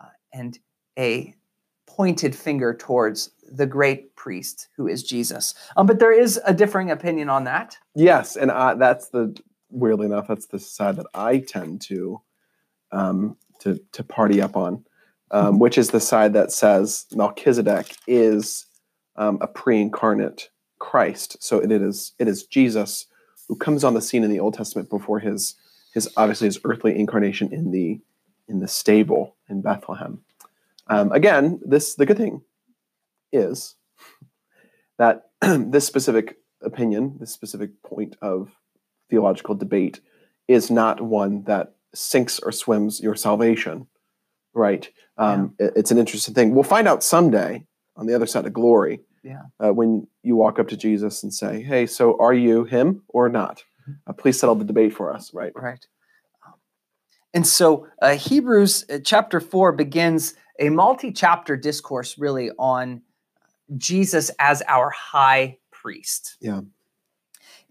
uh, 0.00 0.08
and 0.32 0.58
a 0.98 1.34
pointed 1.96 2.34
finger 2.34 2.74
towards 2.74 3.30
the 3.50 3.66
great 3.66 4.14
priest 4.16 4.68
who 4.76 4.86
is 4.86 5.02
Jesus. 5.02 5.54
Um, 5.76 5.86
but 5.86 5.98
there 5.98 6.12
is 6.12 6.38
a 6.44 6.52
differing 6.52 6.90
opinion 6.90 7.30
on 7.30 7.44
that. 7.44 7.78
Yes, 7.94 8.36
and 8.36 8.50
I, 8.50 8.74
that's 8.74 9.08
the 9.08 9.34
weirdly 9.70 10.06
enough, 10.06 10.28
that's 10.28 10.46
the 10.46 10.58
side 10.58 10.96
that 10.96 11.06
I 11.14 11.38
tend 11.38 11.80
to 11.82 12.20
um, 12.92 13.36
to 13.60 13.80
to 13.92 14.04
party 14.04 14.40
up 14.40 14.56
on, 14.56 14.84
um, 15.30 15.58
which 15.58 15.78
is 15.78 15.90
the 15.90 16.00
side 16.00 16.34
that 16.34 16.52
says 16.52 17.06
Melchizedek 17.12 17.96
is 18.06 18.66
um, 19.16 19.38
a 19.40 19.46
pre-incarnate 19.46 20.50
Christ. 20.78 21.36
So 21.40 21.58
it 21.58 21.72
is 21.72 22.12
it 22.18 22.28
is 22.28 22.44
Jesus 22.44 23.06
who 23.48 23.56
comes 23.56 23.84
on 23.84 23.94
the 23.94 24.02
scene 24.02 24.24
in 24.24 24.30
the 24.30 24.40
Old 24.40 24.54
Testament 24.54 24.90
before 24.90 25.20
his 25.20 25.54
his 25.94 26.08
obviously 26.16 26.46
his 26.46 26.60
earthly 26.64 26.98
incarnation 26.98 27.52
in 27.52 27.70
the 27.70 28.00
in 28.48 28.60
the 28.60 28.68
stable 28.68 29.36
in 29.48 29.62
Bethlehem. 29.62 30.22
Um, 30.88 31.12
again, 31.12 31.60
this 31.64 31.94
the 31.94 32.06
good 32.06 32.16
thing 32.16 32.42
is 33.32 33.74
that 34.98 35.22
this 35.40 35.86
specific 35.86 36.36
opinion, 36.62 37.16
this 37.20 37.32
specific 37.32 37.70
point 37.82 38.16
of 38.22 38.50
theological 39.10 39.54
debate, 39.54 40.00
is 40.48 40.70
not 40.70 41.00
one 41.00 41.42
that 41.44 41.74
sinks 41.94 42.38
or 42.38 42.52
swims 42.52 43.00
your 43.00 43.14
salvation. 43.14 43.86
Right? 44.54 44.88
Um, 45.18 45.54
it- 45.58 45.72
it's 45.76 45.90
an 45.90 45.98
interesting 45.98 46.34
thing. 46.34 46.54
We'll 46.54 46.62
find 46.64 46.88
out 46.88 47.02
someday 47.02 47.66
on 47.96 48.06
the 48.06 48.14
other 48.14 48.26
side 48.26 48.46
of 48.46 48.52
glory 48.52 49.00
Yeah. 49.22 49.42
uh, 49.62 49.72
when 49.72 50.06
you 50.22 50.36
walk 50.36 50.58
up 50.58 50.68
to 50.68 50.76
Jesus 50.76 51.22
and 51.22 51.32
say, 51.32 51.62
"Hey, 51.62 51.86
so 51.86 52.16
are 52.18 52.34
you 52.34 52.64
him 52.64 53.02
or 53.08 53.28
not? 53.28 53.64
Uh, 54.06 54.12
please 54.12 54.38
settle 54.38 54.54
the 54.54 54.64
debate 54.64 54.94
for 54.94 55.12
us." 55.12 55.32
Right? 55.34 55.52
Right. 55.54 55.84
Um, 56.46 56.54
And 57.34 57.46
so 57.46 57.86
uh, 58.02 58.16
Hebrews 58.16 58.84
uh, 58.90 58.98
chapter 59.04 59.40
4 59.40 59.72
begins 59.72 60.34
a 60.58 60.70
multi 60.70 61.12
chapter 61.12 61.56
discourse 61.56 62.18
really 62.18 62.50
on 62.58 63.02
Jesus 63.76 64.30
as 64.38 64.62
our 64.68 64.90
high 64.90 65.58
priest. 65.70 66.36
Yeah. 66.40 66.60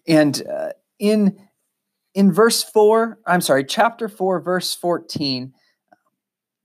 And 0.07 0.41
uh, 0.47 0.69
in 0.99 1.39
in 2.13 2.31
verse 2.31 2.63
4, 2.63 3.19
I'm 3.25 3.41
sorry, 3.41 3.65
chapter 3.65 4.07
4 4.07 4.39
verse 4.39 4.73
14, 4.73 5.53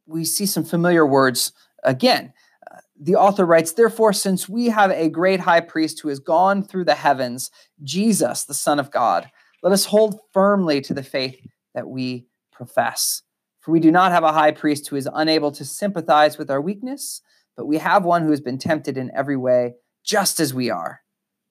we 0.06 0.24
see 0.24 0.46
some 0.46 0.64
familiar 0.64 1.06
words 1.06 1.52
again. 1.82 2.32
Uh, 2.70 2.78
the 3.00 3.16
author 3.16 3.44
writes, 3.44 3.72
Therefore, 3.72 4.12
since 4.12 4.48
we 4.48 4.66
have 4.66 4.90
a 4.90 5.08
great 5.08 5.40
high 5.40 5.60
priest 5.60 6.00
who 6.00 6.08
has 6.08 6.20
gone 6.20 6.62
through 6.62 6.84
the 6.84 6.94
heavens, 6.94 7.50
Jesus, 7.82 8.44
the 8.44 8.54
Son 8.54 8.78
of 8.78 8.90
God, 8.90 9.30
let 9.62 9.72
us 9.72 9.86
hold 9.86 10.20
firmly 10.32 10.80
to 10.82 10.94
the 10.94 11.02
faith 11.02 11.40
that 11.74 11.88
we 11.88 12.26
profess. 12.52 13.22
For 13.60 13.72
we 13.72 13.80
do 13.80 13.90
not 13.90 14.12
have 14.12 14.24
a 14.24 14.32
high 14.32 14.52
priest 14.52 14.88
who 14.88 14.96
is 14.96 15.08
unable 15.12 15.52
to 15.52 15.64
sympathize 15.64 16.38
with 16.38 16.50
our 16.50 16.60
weakness, 16.60 17.20
but 17.56 17.66
we 17.66 17.78
have 17.78 18.04
one 18.04 18.22
who 18.22 18.30
has 18.30 18.40
been 18.40 18.58
tempted 18.58 18.96
in 18.96 19.10
every 19.14 19.36
way, 19.36 19.74
just 20.02 20.40
as 20.40 20.54
we 20.54 20.70
are, 20.70 21.02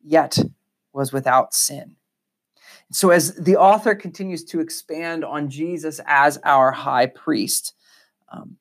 yet 0.03 0.37
was 0.91 1.13
without 1.13 1.53
sin. 1.53 1.95
So, 2.91 3.11
as 3.11 3.35
the 3.35 3.57
author 3.57 3.93
continues 3.93 4.43
to 4.45 4.59
expand 4.59 5.23
on 5.23 5.49
Jesus 5.49 6.01
as 6.07 6.39
our 6.43 6.71
high 6.71 7.05
priest, 7.05 7.73
um, 8.31 8.57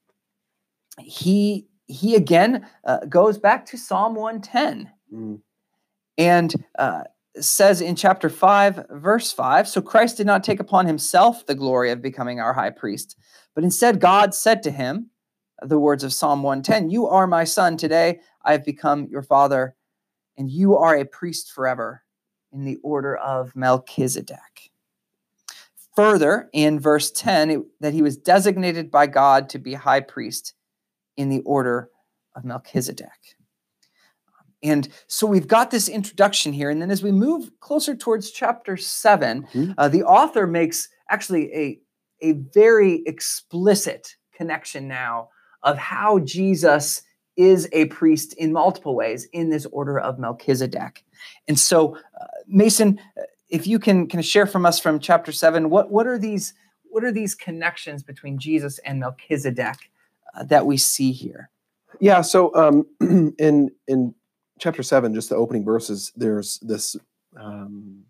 he 1.01 1.67
he 1.87 2.15
again 2.15 2.67
uh, 2.85 3.07
goes 3.07 3.39
back 3.39 3.65
to 3.67 3.79
Psalm 3.79 4.15
110 4.15 4.93
Mm. 5.11 5.41
and 6.19 6.55
uh, 6.79 7.05
says 7.39 7.81
in 7.81 7.97
chapter 7.97 8.29
5, 8.29 8.87
verse 8.91 9.33
5 9.33 9.69
So 9.69 9.81
Christ 9.81 10.17
did 10.17 10.27
not 10.27 10.45
take 10.45 10.61
upon 10.61 10.87
himself 10.87 11.47
the 11.47 11.55
glory 11.55 11.91
of 11.91 12.03
becoming 12.03 12.41
our 12.41 12.53
high 12.53 12.71
priest, 12.71 13.17
but 13.55 13.65
instead 13.65 14.01
God 14.01 14.35
said 14.35 14.63
to 14.65 14.71
him, 14.71 15.11
the 15.63 15.79
words 15.79 16.05
of 16.05 16.13
Psalm 16.13 16.43
110 16.43 16.91
You 16.91 17.07
are 17.07 17.27
my 17.27 17.45
son, 17.45 17.77
today 17.77 18.21
I 18.45 18.53
have 18.53 18.65
become 18.65 19.09
your 19.11 19.23
father, 19.23 19.75
and 20.37 20.51
you 20.51 20.77
are 20.77 20.97
a 20.97 21.05
priest 21.05 21.53
forever 21.53 22.03
in 22.53 22.65
the 22.65 22.77
order 22.83 23.17
of 23.17 23.55
Melchizedek. 23.57 24.71
Further, 25.97 26.49
in 26.53 26.79
verse 26.79 27.11
10, 27.11 27.51
it- 27.51 27.81
that 27.81 27.93
he 27.93 28.03
was 28.03 28.17
designated 28.17 28.91
by 28.91 29.07
God 29.09 29.49
to 29.51 29.59
be 29.59 29.75
high 29.75 30.01
priest 30.01 30.55
in 31.17 31.29
the 31.29 31.41
order 31.41 31.91
of 32.37 32.45
Melchizedek. 32.45 33.37
And 34.63 34.89
so 35.07 35.27
we've 35.27 35.47
got 35.47 35.71
this 35.71 35.89
introduction 35.89 36.53
here. 36.53 36.71
And 36.71 36.83
then 36.83 36.91
as 36.91 37.03
we 37.03 37.13
move 37.13 37.51
closer 37.61 37.95
towards 37.95 38.31
chapter 38.31 38.77
7 38.77 39.47
Mhm. 39.55 39.75
uh, 39.79 39.89
the 39.89 40.03
author 40.03 40.47
makes 40.47 40.89
actually 41.09 41.53
a, 41.55 41.81
a 42.21 42.33
very 42.33 43.03
explicit 43.07 44.17
connection 44.33 44.89
now 44.89 45.29
of 45.63 45.79
how 45.79 46.19
Jesus 46.21 47.03
is 47.37 47.69
a 47.73 47.87
priest 47.87 48.33
in 48.35 48.53
multiple 48.53 48.97
ways 48.97 49.29
in 49.33 49.49
this 49.51 49.67
order 49.67 49.99
of 49.99 50.19
Melchizedek. 50.19 51.05
And 51.47 51.59
so, 51.59 51.97
uh, 51.97 52.27
Mason, 52.49 53.01
uh, 53.17 53.23
if 53.49 53.67
you 53.67 53.79
can 53.79 54.09
kind 54.09 54.19
of 54.19 54.27
share 54.27 54.47
from 54.47 54.67
us 54.67 54.79
from 54.81 54.99
chapter 54.99 55.31
7, 55.33 55.71
what, 55.71 55.91
what 55.91 56.07
are 56.07 56.19
these 56.19 56.55
what 56.91 57.05
are 57.05 57.13
these 57.13 57.35
connections 57.35 58.03
between 58.03 58.39
Jesus 58.39 58.79
and 58.79 58.99
Melchizedek 58.99 59.91
uh, 60.35 60.45
that 60.45 60.65
we 60.65 60.79
see 60.79 61.13
here? 61.13 61.51
Yeah. 62.01 62.23
So 62.23 62.53
um, 62.55 62.87
in 63.39 63.71
in 63.87 64.15
chapter 64.59 64.83
seven, 64.83 65.15
just 65.15 65.29
the 65.29 65.37
opening 65.37 65.65
verses, 65.65 66.13
there's 66.17 66.59
this 66.59 66.97
um, 67.37 68.03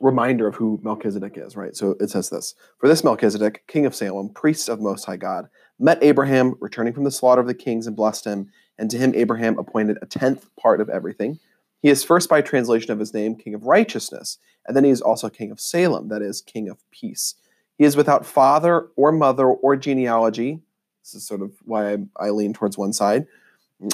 reminder 0.00 0.46
of 0.46 0.54
who 0.54 0.80
Melchizedek 0.82 1.34
is. 1.36 1.56
Right. 1.56 1.76
So 1.76 1.96
it 2.00 2.10
says 2.10 2.30
this: 2.30 2.54
For 2.78 2.88
this 2.88 3.04
Melchizedek, 3.04 3.64
king 3.66 3.86
of 3.86 3.94
Salem, 3.94 4.30
priest 4.30 4.68
of 4.68 4.80
Most 4.80 5.04
High 5.04 5.16
God, 5.16 5.48
met 5.78 6.02
Abraham 6.02 6.54
returning 6.60 6.92
from 6.92 7.04
the 7.04 7.10
slaughter 7.10 7.40
of 7.40 7.46
the 7.46 7.54
kings 7.54 7.86
and 7.86 7.96
blessed 7.96 8.24
him, 8.24 8.50
and 8.78 8.90
to 8.90 8.98
him 8.98 9.14
Abraham 9.14 9.58
appointed 9.58 9.98
a 10.02 10.06
tenth 10.06 10.48
part 10.56 10.80
of 10.80 10.88
everything. 10.88 11.38
He 11.80 11.90
is 11.90 12.04
first 12.04 12.28
by 12.28 12.42
translation 12.42 12.92
of 12.92 13.00
his 13.00 13.12
name 13.12 13.34
king 13.34 13.54
of 13.54 13.64
righteousness, 13.64 14.38
and 14.66 14.76
then 14.76 14.84
he 14.84 14.90
is 14.90 15.00
also 15.00 15.28
king 15.28 15.50
of 15.50 15.60
Salem, 15.60 16.08
that 16.08 16.22
is, 16.22 16.40
king 16.40 16.68
of 16.68 16.78
peace. 16.90 17.34
He 17.78 17.84
is 17.84 17.96
without 17.96 18.24
father 18.24 18.88
or 18.96 19.10
mother 19.10 19.46
or 19.46 19.74
genealogy. 19.76 20.60
This 21.02 21.14
is 21.14 21.26
sort 21.26 21.42
of 21.42 21.52
why 21.64 21.94
I, 21.94 21.98
I 22.16 22.30
lean 22.30 22.52
towards 22.52 22.78
one 22.78 22.92
side. 22.92 23.26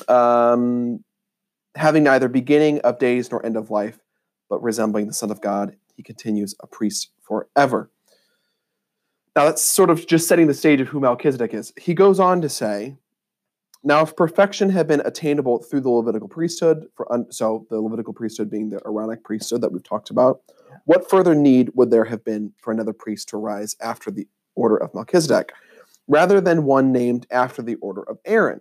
Um, 0.09 1.03
having 1.75 2.05
neither 2.05 2.29
beginning 2.29 2.81
of 2.81 2.99
days 2.99 3.31
nor 3.31 3.45
end 3.45 3.57
of 3.57 3.71
life, 3.71 3.99
but 4.49 4.63
resembling 4.63 5.07
the 5.07 5.13
Son 5.13 5.31
of 5.31 5.41
God, 5.41 5.77
he 5.95 6.03
continues 6.03 6.55
a 6.61 6.67
priest 6.67 7.11
forever. 7.23 7.91
Now, 9.37 9.45
that's 9.45 9.63
sort 9.63 9.91
of 9.91 10.07
just 10.07 10.27
setting 10.27 10.49
the 10.49 10.55
stage 10.55 10.81
of 10.81 10.89
who 10.89 11.01
Melchizedek 11.01 11.55
is. 11.55 11.73
He 11.79 11.95
goes 11.95 12.19
on 12.19 12.41
to 12.41 12.49
say, 12.49 12.97
Now, 13.85 14.03
if 14.03 14.17
perfection 14.17 14.71
had 14.71 14.89
been 14.89 15.03
attainable 15.05 15.63
through 15.63 15.83
the 15.83 15.91
Levitical 15.91 16.29
priesthood, 16.29 16.89
for 16.97 17.11
un- 17.13 17.31
so 17.31 17.67
the 17.71 17.81
Levitical 17.81 18.13
priesthood 18.13 18.51
being 18.51 18.71
the 18.71 18.81
Aaronic 18.85 19.23
priesthood 19.23 19.61
that 19.61 19.71
we've 19.71 19.85
talked 19.85 20.11
about, 20.11 20.41
what 20.87 21.09
further 21.09 21.35
need 21.35 21.71
would 21.75 21.91
there 21.91 22.05
have 22.07 22.25
been 22.25 22.53
for 22.61 22.73
another 22.73 22.93
priest 22.93 23.29
to 23.29 23.37
rise 23.37 23.77
after 23.81 24.11
the 24.11 24.27
order 24.57 24.77
of 24.77 24.95
Melchizedek, 24.95 25.53
rather 26.09 26.41
than 26.41 26.65
one 26.65 26.91
named 26.91 27.27
after 27.31 27.63
the 27.63 27.77
order 27.77 28.03
of 28.03 28.19
Aaron? 28.25 28.61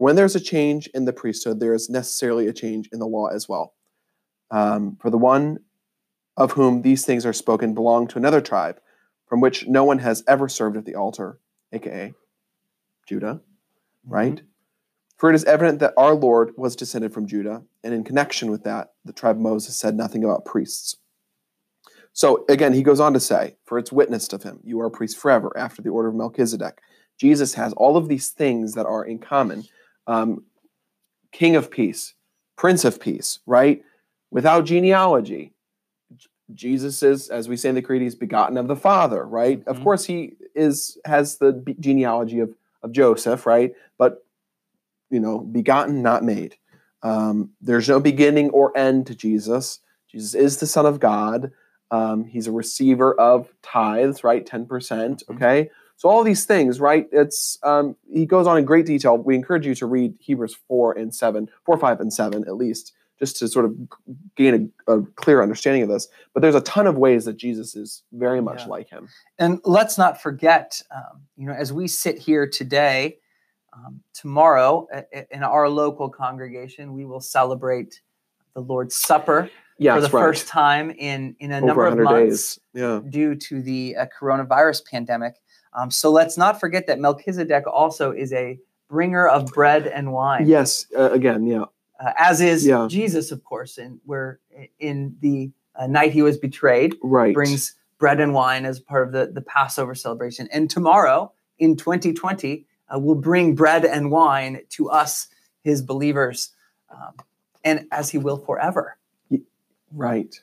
When 0.00 0.16
there's 0.16 0.34
a 0.34 0.40
change 0.40 0.88
in 0.94 1.04
the 1.04 1.12
priesthood, 1.12 1.60
there 1.60 1.74
is 1.74 1.90
necessarily 1.90 2.46
a 2.46 2.54
change 2.54 2.88
in 2.90 3.00
the 3.00 3.06
law 3.06 3.26
as 3.26 3.50
well. 3.50 3.74
Um, 4.50 4.96
for 4.98 5.10
the 5.10 5.18
one 5.18 5.58
of 6.38 6.52
whom 6.52 6.80
these 6.80 7.04
things 7.04 7.26
are 7.26 7.34
spoken 7.34 7.74
belonged 7.74 8.08
to 8.10 8.18
another 8.18 8.40
tribe, 8.40 8.80
from 9.26 9.42
which 9.42 9.68
no 9.68 9.84
one 9.84 9.98
has 9.98 10.24
ever 10.26 10.48
served 10.48 10.78
at 10.78 10.86
the 10.86 10.94
altar, 10.94 11.38
aka 11.70 12.14
Judah, 13.06 13.42
right? 14.06 14.40
For 15.18 15.28
it 15.28 15.34
is 15.34 15.44
evident 15.44 15.80
that 15.80 15.92
our 15.98 16.14
Lord 16.14 16.52
was 16.56 16.76
descended 16.76 17.12
from 17.12 17.26
Judah, 17.26 17.64
and 17.84 17.92
in 17.92 18.02
connection 18.02 18.50
with 18.50 18.64
that, 18.64 18.94
the 19.04 19.12
tribe 19.12 19.36
of 19.36 19.42
Moses 19.42 19.78
said 19.78 19.96
nothing 19.96 20.24
about 20.24 20.46
priests. 20.46 20.96
So 22.14 22.46
again, 22.48 22.72
he 22.72 22.82
goes 22.82 23.00
on 23.00 23.12
to 23.12 23.20
say, 23.20 23.56
For 23.66 23.78
it's 23.78 23.92
witnessed 23.92 24.32
of 24.32 24.44
him, 24.44 24.60
you 24.64 24.80
are 24.80 24.86
a 24.86 24.90
priest 24.90 25.18
forever 25.18 25.52
after 25.58 25.82
the 25.82 25.90
order 25.90 26.08
of 26.08 26.14
Melchizedek. 26.14 26.80
Jesus 27.18 27.52
has 27.52 27.74
all 27.74 27.98
of 27.98 28.08
these 28.08 28.30
things 28.30 28.72
that 28.72 28.86
are 28.86 29.04
in 29.04 29.18
common 29.18 29.64
um, 30.10 30.42
King 31.32 31.56
of 31.56 31.70
peace, 31.70 32.14
Prince 32.56 32.84
of 32.84 33.00
peace, 33.00 33.38
right? 33.46 33.82
Without 34.30 34.64
genealogy. 34.64 35.52
Jesus 36.52 37.02
is, 37.02 37.28
as 37.28 37.48
we 37.48 37.56
say 37.56 37.68
in 37.68 37.76
the 37.76 37.82
Creed, 37.82 38.02
he's 38.02 38.16
begotten 38.16 38.56
of 38.56 38.66
the 38.66 38.74
Father, 38.74 39.24
right? 39.24 39.62
Of 39.68 39.78
Mhm. 39.78 39.82
course, 39.84 40.04
he 40.04 40.34
is 40.54 40.98
has 41.04 41.36
the 41.38 41.52
genealogy 41.78 42.40
of 42.40 42.54
of 42.82 42.92
Joseph, 42.92 43.46
right? 43.46 43.72
But 43.98 44.24
you 45.10 45.20
know, 45.20 45.38
begotten, 45.38 46.02
not 46.02 46.24
made. 46.24 46.56
Um, 47.02 47.50
there's 47.60 47.88
no 47.88 48.00
beginning 48.00 48.50
or 48.50 48.76
end 48.76 49.06
to 49.08 49.14
Jesus. 49.14 49.80
Jesus 50.08 50.34
is 50.34 50.56
the 50.58 50.66
Son 50.66 50.86
of 50.86 50.98
God. 51.00 51.52
Um, 51.90 52.24
he's 52.24 52.46
a 52.46 52.52
receiver 52.52 53.14
of 53.14 53.52
tithes, 53.62 54.22
right? 54.24 54.44
10%. 54.46 55.22
Mhm. 55.26 55.34
Okay. 55.36 55.70
So 56.00 56.08
all 56.08 56.24
these 56.24 56.46
things, 56.46 56.80
right? 56.80 57.06
It's 57.12 57.58
um, 57.62 57.94
he 58.10 58.24
goes 58.24 58.46
on 58.46 58.56
in 58.56 58.64
great 58.64 58.86
detail. 58.86 59.18
We 59.18 59.34
encourage 59.34 59.66
you 59.66 59.74
to 59.74 59.84
read 59.84 60.14
Hebrews 60.18 60.56
4 60.66 60.94
and 60.96 61.14
7, 61.14 61.46
4, 61.66 61.76
5, 61.76 62.00
and 62.00 62.10
7 62.10 62.42
at 62.48 62.56
least, 62.56 62.94
just 63.18 63.36
to 63.36 63.48
sort 63.48 63.66
of 63.66 63.76
gain 64.34 64.72
a, 64.88 64.94
a 64.94 65.02
clear 65.16 65.42
understanding 65.42 65.82
of 65.82 65.90
this. 65.90 66.08
But 66.32 66.40
there's 66.40 66.54
a 66.54 66.62
ton 66.62 66.86
of 66.86 66.96
ways 66.96 67.26
that 67.26 67.36
Jesus 67.36 67.76
is 67.76 68.02
very 68.12 68.40
much 68.40 68.62
Yeah. 68.62 68.68
like 68.68 68.88
him. 68.88 69.08
And 69.38 69.60
let's 69.66 69.98
not 69.98 70.22
forget, 70.22 70.80
um, 70.90 71.20
you 71.36 71.46
know, 71.46 71.52
as 71.52 71.70
we 71.70 71.86
sit 71.86 72.16
here 72.16 72.48
today, 72.48 73.18
um, 73.74 74.00
tomorrow 74.14 74.86
in 75.30 75.42
our 75.42 75.68
local 75.68 76.08
congregation, 76.08 76.94
we 76.94 77.04
will 77.04 77.20
celebrate 77.20 78.00
the 78.54 78.60
Lord's 78.60 78.96
Supper 78.96 79.50
Yeah, 79.76 79.96
for 79.96 80.00
the 80.00 80.08
right. 80.08 80.22
first 80.22 80.48
time 80.48 80.90
in, 80.92 81.36
in 81.40 81.52
a 81.52 81.58
Over 81.58 81.66
number 81.66 81.86
of 81.88 81.98
months. 81.98 82.58
Yeah. 82.72 83.00
due 83.06 83.34
to 83.34 83.60
the 83.60 83.96
uh, 83.96 84.06
coronavirus 84.18 84.86
pandemic. 84.86 85.34
Um, 85.72 85.90
so 85.90 86.10
let's 86.10 86.36
not 86.36 86.58
forget 86.60 86.86
that 86.88 86.98
Melchizedek 86.98 87.66
also 87.66 88.10
is 88.12 88.32
a 88.32 88.58
bringer 88.88 89.26
of 89.28 89.46
bread 89.52 89.86
and 89.86 90.12
wine, 90.12 90.46
Yes. 90.48 90.86
Uh, 90.96 91.10
again, 91.12 91.46
yeah. 91.46 91.64
uh, 92.00 92.12
as 92.18 92.40
is 92.40 92.66
Yeah. 92.66 92.86
Jesus, 92.90 93.30
of 93.30 93.44
course, 93.44 93.78
in 93.78 94.00
where 94.04 94.40
in 94.80 95.16
the 95.20 95.52
uh, 95.76 95.86
night 95.86 96.12
he 96.12 96.22
was 96.22 96.36
betrayed, 96.38 96.96
Right. 97.02 97.32
brings 97.32 97.74
bread 97.98 98.18
and 98.20 98.34
wine 98.34 98.64
as 98.64 98.80
part 98.80 99.06
of 99.06 99.12
the, 99.12 99.26
the 99.32 99.42
Passover 99.42 99.94
celebration. 99.94 100.48
And 100.52 100.68
tomorrow 100.68 101.32
in 101.58 101.76
2020, 101.76 102.66
uh, 102.92 102.98
will 102.98 103.14
bring 103.14 103.54
bread 103.54 103.84
and 103.84 104.10
wine 104.10 104.62
to 104.70 104.90
us, 104.90 105.28
his 105.62 105.82
believers, 105.82 106.52
um, 106.90 107.12
and 107.62 107.86
as 107.92 108.10
he 108.10 108.18
will 108.18 108.38
forever. 108.38 108.96
Right. 109.92 110.40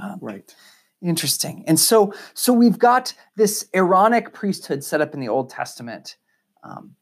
Um, 0.00 0.18
Right. 0.20 0.54
Interesting. 1.02 1.64
And 1.66 1.78
so, 1.78 2.12
so 2.34 2.52
we've 2.52 2.78
got 2.78 3.14
this 3.36 3.66
Aaronic 3.72 4.34
priesthood 4.34 4.84
set 4.84 5.00
up 5.00 5.14
in 5.14 5.20
the 5.20 5.28
Old 5.28 5.48
Testament, 5.48 6.16
um, 6.62 6.94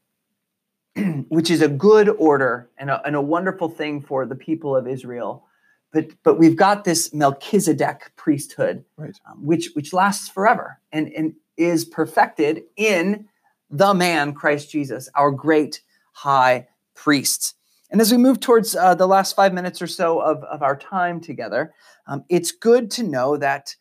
which 1.28 1.50
is 1.50 1.62
a 1.62 1.68
good 1.68 2.08
order 2.10 2.70
and 2.78 2.90
a, 2.90 3.04
and 3.04 3.16
a 3.16 3.20
wonderful 3.22 3.68
thing 3.68 4.00
for 4.00 4.24
the 4.24 4.36
people 4.36 4.76
of 4.76 4.86
Israel. 4.86 5.44
But 5.92 6.10
but 6.22 6.38
we've 6.38 6.56
got 6.56 6.84
this 6.84 7.12
Melchizedek 7.14 8.12
priesthood, 8.14 8.84
Right. 8.96 9.16
um, 9.28 9.44
which 9.44 9.70
which 9.72 9.92
lasts 9.92 10.28
forever 10.28 10.80
and 10.92 11.08
and 11.16 11.34
is 11.56 11.84
perfected 11.84 12.62
in 12.76 13.26
the 13.70 13.94
man 13.94 14.32
Christ 14.32 14.70
Jesus, 14.70 15.08
our 15.14 15.30
great 15.30 15.80
high 16.12 16.68
priest. 16.94 17.54
And 17.90 18.00
as 18.00 18.12
we 18.12 18.18
move 18.18 18.38
towards 18.40 18.76
uh, 18.76 18.94
the 18.94 19.08
last 19.08 19.34
five 19.34 19.54
minutes 19.54 19.80
or 19.80 19.86
so 19.86 20.20
of, 20.20 20.44
of 20.44 20.62
our 20.62 20.76
time 20.76 21.20
together, 21.20 21.72
um, 22.06 22.24
it's 22.28 22.52
good 22.52 22.90
to 22.92 23.02
know 23.02 23.36
that 23.38 23.74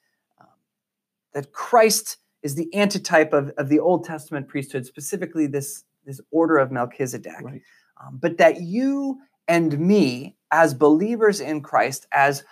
that 1.37 1.51
Christ 1.51 2.17
is 2.41 2.55
the 2.55 2.73
antitype 2.73 3.31
of, 3.31 3.51
of 3.59 3.69
the 3.69 3.79
Old 3.79 4.03
Testament 4.03 4.47
priesthood, 4.47 4.87
specifically 4.87 5.45
this, 5.45 5.83
this 6.03 6.19
order 6.31 6.57
of 6.57 6.71
Melchizedek. 6.71 7.43
Right. 7.43 7.61
Um, 8.03 8.17
but 8.19 8.39
that 8.39 8.61
you 8.61 9.19
and 9.47 9.77
me, 9.79 10.35
as 10.51 10.73
believers 10.73 11.39
in 11.39 11.61
Christ, 11.61 12.07
as 12.11 12.43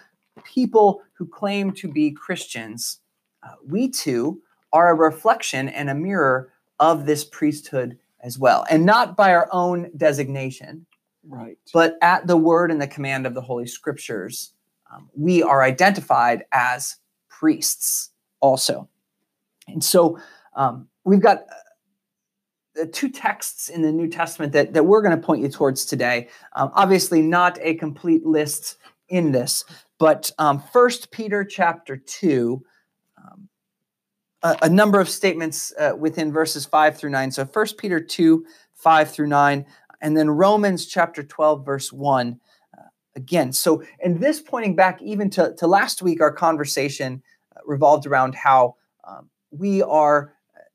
people 0.43 1.01
who 1.13 1.25
claim 1.25 1.71
to 1.71 1.87
be 1.87 2.11
Christians, 2.11 2.99
uh, 3.41 3.55
we 3.67 3.89
too 3.89 4.39
are 4.71 4.91
a 4.91 4.93
reflection 4.93 5.67
and 5.69 5.89
a 5.89 5.95
mirror 5.95 6.53
of 6.79 7.07
this 7.07 7.23
priesthood 7.23 7.97
as 8.21 8.37
well. 8.37 8.67
And 8.69 8.85
not 8.85 9.17
by 9.17 9.33
our 9.33 9.49
own 9.51 9.89
designation, 9.97 10.85
Right. 11.27 11.57
but 11.73 11.97
at 12.03 12.27
the 12.27 12.37
word 12.37 12.69
and 12.69 12.79
the 12.79 12.85
command 12.85 13.25
of 13.25 13.33
the 13.33 13.41
Holy 13.41 13.65
Scriptures, 13.65 14.53
um, 14.93 15.09
we 15.15 15.41
are 15.41 15.63
identified 15.63 16.45
as 16.51 16.97
priests 17.29 18.11
also. 18.45 18.87
And 19.67 19.83
so 19.83 20.19
um, 20.55 20.87
we've 21.03 21.21
got 21.21 21.45
uh, 22.79 22.85
two 22.91 23.09
texts 23.09 23.69
in 23.69 23.81
the 23.81 23.91
New 23.91 24.07
Testament 24.07 24.53
that, 24.53 24.73
that 24.73 24.85
we're 24.85 25.01
going 25.01 25.19
to 25.19 25.25
point 25.25 25.41
you 25.41 25.49
towards 25.49 25.85
today. 25.85 26.29
Um, 26.55 26.71
obviously, 26.73 27.21
not 27.21 27.57
a 27.61 27.73
complete 27.75 28.25
list 28.25 28.77
in 29.09 29.31
this, 29.31 29.63
but 29.97 30.31
um, 30.39 30.63
First 30.73 31.11
Peter 31.11 31.43
chapter 31.43 31.97
2. 31.97 32.63
um, 33.17 33.49
A, 34.43 34.69
number 34.69 34.99
of 34.99 35.09
statements 35.09 35.73
uh, 35.79 35.93
within 35.97 36.31
verses 36.31 36.65
5 36.65 36.97
through 36.97 37.11
9. 37.11 37.31
So, 37.31 37.45
First 37.45 37.77
Peter 37.77 37.99
2, 37.99 38.45
5 38.75 39.11
through 39.11 39.27
9 39.27 39.65
and 40.01 40.15
then 40.15 40.29
Romans 40.29 40.85
chapter 40.85 41.23
12, 41.23 41.65
verse 41.65 41.91
1 41.91 42.39
uh, 42.77 42.81
again. 43.15 43.51
So, 43.51 43.83
and 44.03 44.19
this 44.19 44.41
pointing 44.41 44.75
back 44.75 45.01
even 45.01 45.29
to, 45.31 45.55
to 45.57 45.67
last 45.67 46.01
week, 46.01 46.21
our 46.21 46.31
conversation 46.31 47.23
revolved 47.65 48.05
around 48.05 48.35
how 48.35 48.75
um, 49.07 49.29
we 49.51 49.81
are 49.81 50.33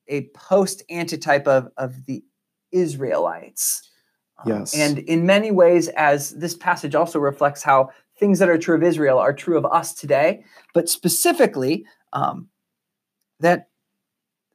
a 0.08 0.28
post 0.34 0.82
antitype 0.90 1.46
of, 1.46 1.68
of 1.76 2.06
the 2.06 2.24
Israelites. 2.72 3.90
Um, 4.38 4.52
Yes. 4.52 4.74
And 4.74 4.98
in 5.00 5.26
many 5.26 5.50
ways, 5.50 5.88
as 5.88 6.30
this 6.30 6.54
passage 6.54 6.94
also 6.94 7.18
reflects 7.18 7.62
how 7.62 7.90
things 8.18 8.38
that 8.38 8.48
are 8.48 8.58
true 8.58 8.76
of 8.76 8.82
Israel 8.82 9.18
are 9.18 9.32
true 9.32 9.56
of 9.56 9.66
us 9.66 9.94
today, 9.94 10.44
but 10.74 10.88
specifically 10.88 11.84
um, 12.12 12.48
that 13.40 13.68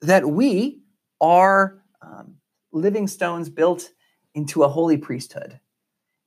that 0.02 0.30
we 0.30 0.80
are 1.22 1.82
um, 2.02 2.36
living 2.72 3.08
stones 3.08 3.50
built 3.50 3.92
into 4.34 4.64
a 4.64 4.68
holy 4.68 4.98
priesthood. 4.98 5.60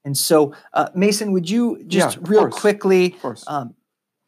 And 0.05 0.17
so, 0.17 0.55
uh, 0.73 0.89
Mason, 0.95 1.33
would 1.33 1.49
you 1.49 1.85
just 1.87 2.17
Yeah, 2.17 2.23
real 2.27 2.43
course. 2.43 2.61
quickly 2.61 3.17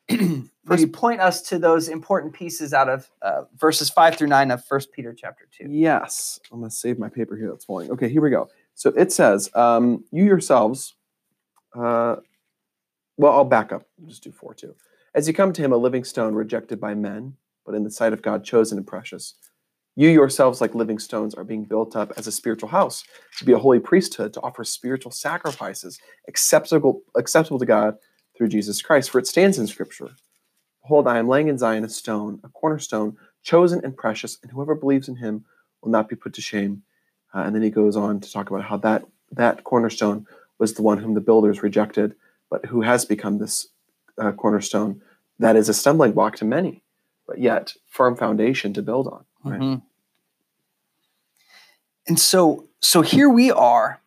Um, 0.68 0.76
maybe 0.76 0.90
point 0.90 1.20
us 1.20 1.40
to 1.42 1.58
those 1.58 1.88
important 1.88 2.34
pieces 2.34 2.74
out 2.74 2.88
of 2.88 3.10
uh, 3.22 3.42
verses 3.56 3.88
five 3.88 4.16
through 4.16 4.28
nine 4.28 4.50
of 4.50 4.64
First 4.64 4.92
Peter 4.92 5.14
chapter 5.16 5.48
two? 5.50 5.66
Yes. 5.70 6.38
I'm 6.52 6.58
going 6.58 6.70
to 6.70 6.76
save 6.76 6.98
my 6.98 7.08
paper 7.08 7.36
here 7.36 7.48
that's 7.48 7.64
falling. 7.64 7.90
Okay, 7.90 8.08
here 8.08 8.20
we 8.20 8.30
go. 8.30 8.48
So 8.74 8.90
it 8.90 9.10
says, 9.10 9.50
um, 9.54 10.04
you 10.10 10.24
yourselves, 10.24 10.94
uh, 11.74 12.16
well, 13.16 13.32
I'll 13.32 13.44
back 13.44 13.72
up. 13.72 13.84
I'll 14.00 14.08
just 14.08 14.22
do 14.22 14.32
four, 14.32 14.54
too. 14.54 14.74
As 15.14 15.26
you 15.26 15.34
come 15.34 15.52
to 15.52 15.62
him, 15.62 15.72
a 15.72 15.76
living 15.76 16.04
stone 16.04 16.34
rejected 16.34 16.80
by 16.80 16.94
men, 16.94 17.36
but 17.64 17.74
in 17.74 17.84
the 17.84 17.90
sight 17.90 18.12
of 18.12 18.22
God, 18.22 18.44
chosen 18.44 18.78
and 18.78 18.86
precious. 18.86 19.34
You 19.96 20.08
yourselves, 20.08 20.60
like 20.60 20.74
living 20.74 20.98
stones, 20.98 21.34
are 21.34 21.44
being 21.44 21.64
built 21.64 21.96
up 21.96 22.12
as 22.16 22.26
a 22.26 22.32
spiritual 22.32 22.68
house 22.68 23.02
to 23.38 23.44
be 23.44 23.52
a 23.52 23.58
holy 23.58 23.80
priesthood, 23.80 24.32
to 24.34 24.40
offer 24.40 24.62
spiritual 24.64 25.10
sacrifices 25.10 25.98
acceptable, 26.28 27.02
acceptable 27.16 27.58
to 27.58 27.66
God 27.66 27.96
through 28.36 28.48
Jesus 28.48 28.80
Christ. 28.80 29.10
For 29.10 29.18
it 29.18 29.26
stands 29.26 29.58
in 29.58 29.66
Scripture 29.66 30.10
Behold, 30.82 31.06
I 31.06 31.18
am 31.18 31.28
laying 31.28 31.48
in 31.48 31.58
Zion 31.58 31.84
a 31.84 31.88
stone, 31.88 32.40
a 32.42 32.48
cornerstone, 32.48 33.16
chosen 33.42 33.84
and 33.84 33.96
precious, 33.96 34.38
and 34.42 34.50
whoever 34.50 34.74
believes 34.74 35.08
in 35.08 35.16
him 35.16 35.44
will 35.82 35.90
not 35.90 36.08
be 36.08 36.16
put 36.16 36.32
to 36.34 36.40
shame. 36.40 36.82
Uh, 37.34 37.40
and 37.40 37.54
then 37.54 37.62
he 37.62 37.70
goes 37.70 37.96
on 37.96 38.20
to 38.20 38.32
talk 38.32 38.50
about 38.50 38.64
how 38.64 38.76
that 38.78 39.04
that 39.32 39.62
cornerstone 39.64 40.26
was 40.58 40.74
the 40.74 40.82
one 40.82 40.98
whom 40.98 41.14
the 41.14 41.20
builders 41.20 41.62
rejected, 41.62 42.14
but 42.50 42.66
who 42.66 42.82
has 42.82 43.04
become 43.04 43.38
this 43.38 43.68
uh, 44.18 44.32
cornerstone 44.32 45.00
that 45.38 45.54
is 45.56 45.68
a 45.68 45.74
stumbling 45.74 46.12
block 46.12 46.36
to 46.36 46.44
many, 46.44 46.82
but 47.26 47.38
yet 47.38 47.74
firm 47.86 48.16
foundation 48.16 48.72
to 48.74 48.82
build 48.82 49.06
on. 49.06 49.24
Right? 49.44 49.60
Mhm. 49.60 49.82
And 52.08 52.18
so, 52.18 52.68
so 52.80 53.02
here 53.02 53.28
we 53.28 53.52
are, 53.52 54.00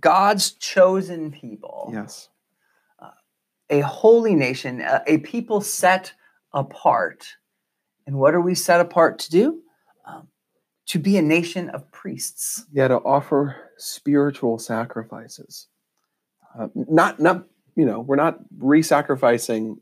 God's 0.00 0.50
chosen 0.50 1.30
people. 1.30 1.90
Yes. 1.92 2.28
A 3.72 3.80
holy 3.80 4.34
nation, 4.34 4.80
a, 4.82 5.02
a 5.06 5.18
people 5.18 5.60
set 5.60 6.12
apart. 6.52 7.26
And 8.06 8.16
what 8.16 8.34
are 8.34 8.40
we 8.40 8.54
set 8.54 8.80
apart 8.80 9.18
to 9.20 9.30
do? 9.30 9.62
Um, 10.06 10.28
to 10.88 10.98
be 10.98 11.16
a 11.16 11.22
nation 11.22 11.70
of 11.70 11.90
priests. 11.90 12.66
Yeah, 12.70 12.88
to 12.88 12.96
offer 12.96 13.56
spiritual 13.78 14.58
sacrifices. 14.58 15.68
Uh, 16.56 16.68
not, 16.74 17.18
not, 17.18 17.46
you 17.74 17.86
know, 17.86 18.00
we're 18.00 18.16
not 18.16 18.38
re-sacrificing 18.58 19.80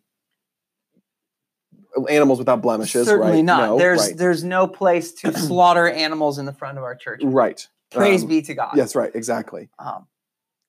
animals 2.09 2.39
without 2.39 2.63
blemishes. 2.63 3.09
Certainly 3.09 3.39
right? 3.39 3.45
not. 3.45 3.71
No, 3.71 3.79
there's 3.79 4.01
right. 4.01 4.17
there's 4.17 4.45
no 4.45 4.69
place 4.69 5.13
to 5.15 5.33
slaughter 5.37 5.89
animals 5.91 6.39
in 6.39 6.47
the 6.47 6.53
front 6.53 6.79
of 6.79 6.85
our 6.85 6.95
church. 6.95 7.23
right. 7.25 7.67
Praise 7.91 8.23
Um, 8.23 8.29
be 8.29 8.43
to 8.43 8.55
God. 8.55 8.77
Yes, 8.77 8.95
right, 8.95 9.11
exactly. 9.13 9.69
Um, 9.81 10.07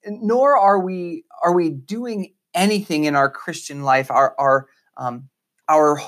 nor 0.03 0.57
are 0.57 0.79
we 0.79 1.25
are 1.43 1.53
we 1.53 1.69
doing 1.69 2.33
anything 2.53 3.05
in 3.05 3.15
our 3.15 3.29
Christian 3.29 3.83
life. 3.83 4.09
Our 4.11 4.35
our 4.37 4.67
um, 4.97 5.29
our 5.69 5.99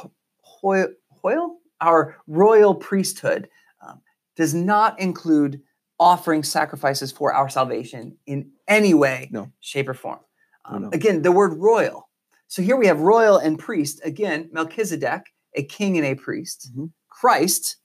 hoil, 0.42 0.88
hoil 1.22 1.58
our 1.82 2.18
royal 2.28 2.76
priesthood 2.76 3.50
um, 3.86 4.02
does 4.36 4.54
not 4.54 5.00
include 5.00 5.62
offering 6.00 6.44
sacrifices 6.44 7.12
for 7.12 7.34
our 7.34 7.50
salvation 7.50 8.18
in 8.26 8.50
any 8.68 8.94
way, 8.94 9.30
No. 9.32 9.52
shape, 9.60 9.88
or 9.90 9.94
form. 9.94 10.20
Um, 10.66 10.84
no. 10.84 10.90
Again, 10.94 11.22
the 11.22 11.32
word 11.32 11.54
royal. 11.54 12.10
So 12.48 12.62
here 12.62 12.76
we 12.78 12.88
have 12.88 13.02
royal 13.02 13.38
and 13.38 13.58
priest. 13.60 14.00
Again, 14.04 14.50
Melchizedek, 14.52 15.22
a 15.56 15.64
king 15.64 15.98
and 15.98 16.06
a 16.06 16.16
priest. 16.16 16.72
Mhm. 16.76 16.92
Christ, 17.10 17.78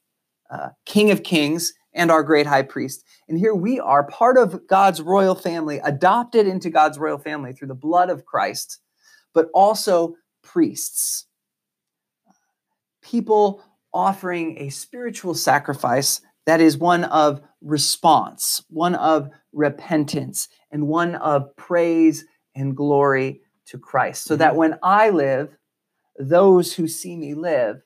uh, 0.51 0.71
King 0.87 1.11
of 1.11 1.23
Kings, 1.23 1.73
and 1.99 2.11
our 2.13 2.23
great 2.23 2.47
high 2.47 2.63
priest. 2.63 3.05
And 3.29 3.39
here 3.39 3.55
we 3.55 3.81
are, 3.81 4.05
part 4.05 4.39
of 4.39 4.67
God's 4.69 5.03
royal 5.03 5.35
family, 5.35 5.81
adopted 5.83 6.47
into 6.47 6.71
God's 6.71 6.97
royal 6.97 7.19
family 7.19 7.53
through 7.53 7.69
the 7.69 7.75
blood 7.75 8.09
of 8.09 8.25
Christ, 8.25 8.79
but 9.35 9.49
also 9.53 10.15
priests. 10.43 11.27
People 13.03 13.63
offering 13.93 14.59
a 14.59 14.69
spiritual 14.71 15.35
sacrifice 15.35 16.21
that 16.47 16.61
is 16.61 16.79
one 16.79 17.05
of 17.05 17.43
response, 17.61 18.63
one 18.71 18.95
of 18.95 19.29
repentance, 19.53 20.49
and 20.71 20.87
one 20.87 21.17
of 21.17 21.55
praise 21.57 22.25
and 22.55 22.77
glory 22.77 23.43
to 23.67 23.77
Christ. 23.77 24.25
So 24.25 24.37
that 24.37 24.57
when 24.57 24.79
I 24.83 25.11
live, 25.11 25.57
those 26.17 26.75
who 26.75 26.87
see 26.87 27.17
me 27.17 27.35
live 27.35 27.83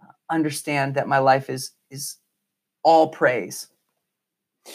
uh, 0.00 0.12
understand 0.30 0.94
that 0.94 1.08
my 1.08 1.18
life 1.18 1.50
is, 1.50 1.72
is 1.90 2.16
all 2.82 3.08
praise 3.08 3.68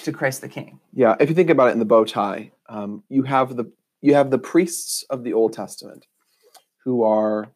to 0.04 0.12
Christ 0.12 0.41
the 0.41 0.50
King. 0.50 0.80
Yeah, 0.93 1.15
if 1.20 1.30
you 1.30 1.36
think 1.36 1.50
about 1.50 1.70
it 1.70 1.72
in 1.72 1.80
the 1.80 1.86
bow 1.86 2.06
tie, 2.06 2.52
um, 2.70 3.04
you 3.10 3.24
have 3.24 3.56
the 3.56 3.72
you 4.02 4.13
have 4.13 4.30
the 4.32 4.38
priests 4.38 5.04
of 5.10 5.24
the 5.24 5.34
Old 5.34 5.54
Testament 5.54 6.06
who 6.84 7.04
are 7.04 7.50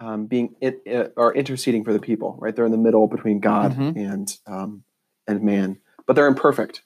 um, 0.00 0.26
being 0.26 0.54
in, 0.60 0.78
uh, 0.90 1.08
are 1.16 1.32
interceding 1.34 1.84
for 1.84 1.92
the 1.92 1.98
people. 1.98 2.36
Right, 2.40 2.54
they're 2.54 2.66
in 2.66 2.72
the 2.72 2.78
middle 2.78 3.06
between 3.06 3.40
God 3.40 3.72
Mhm. 3.76 3.96
and 3.96 4.38
um, 4.46 4.84
and 5.26 5.42
man, 5.42 5.78
but 6.06 6.14
they're 6.16 6.26
imperfect. 6.26 6.82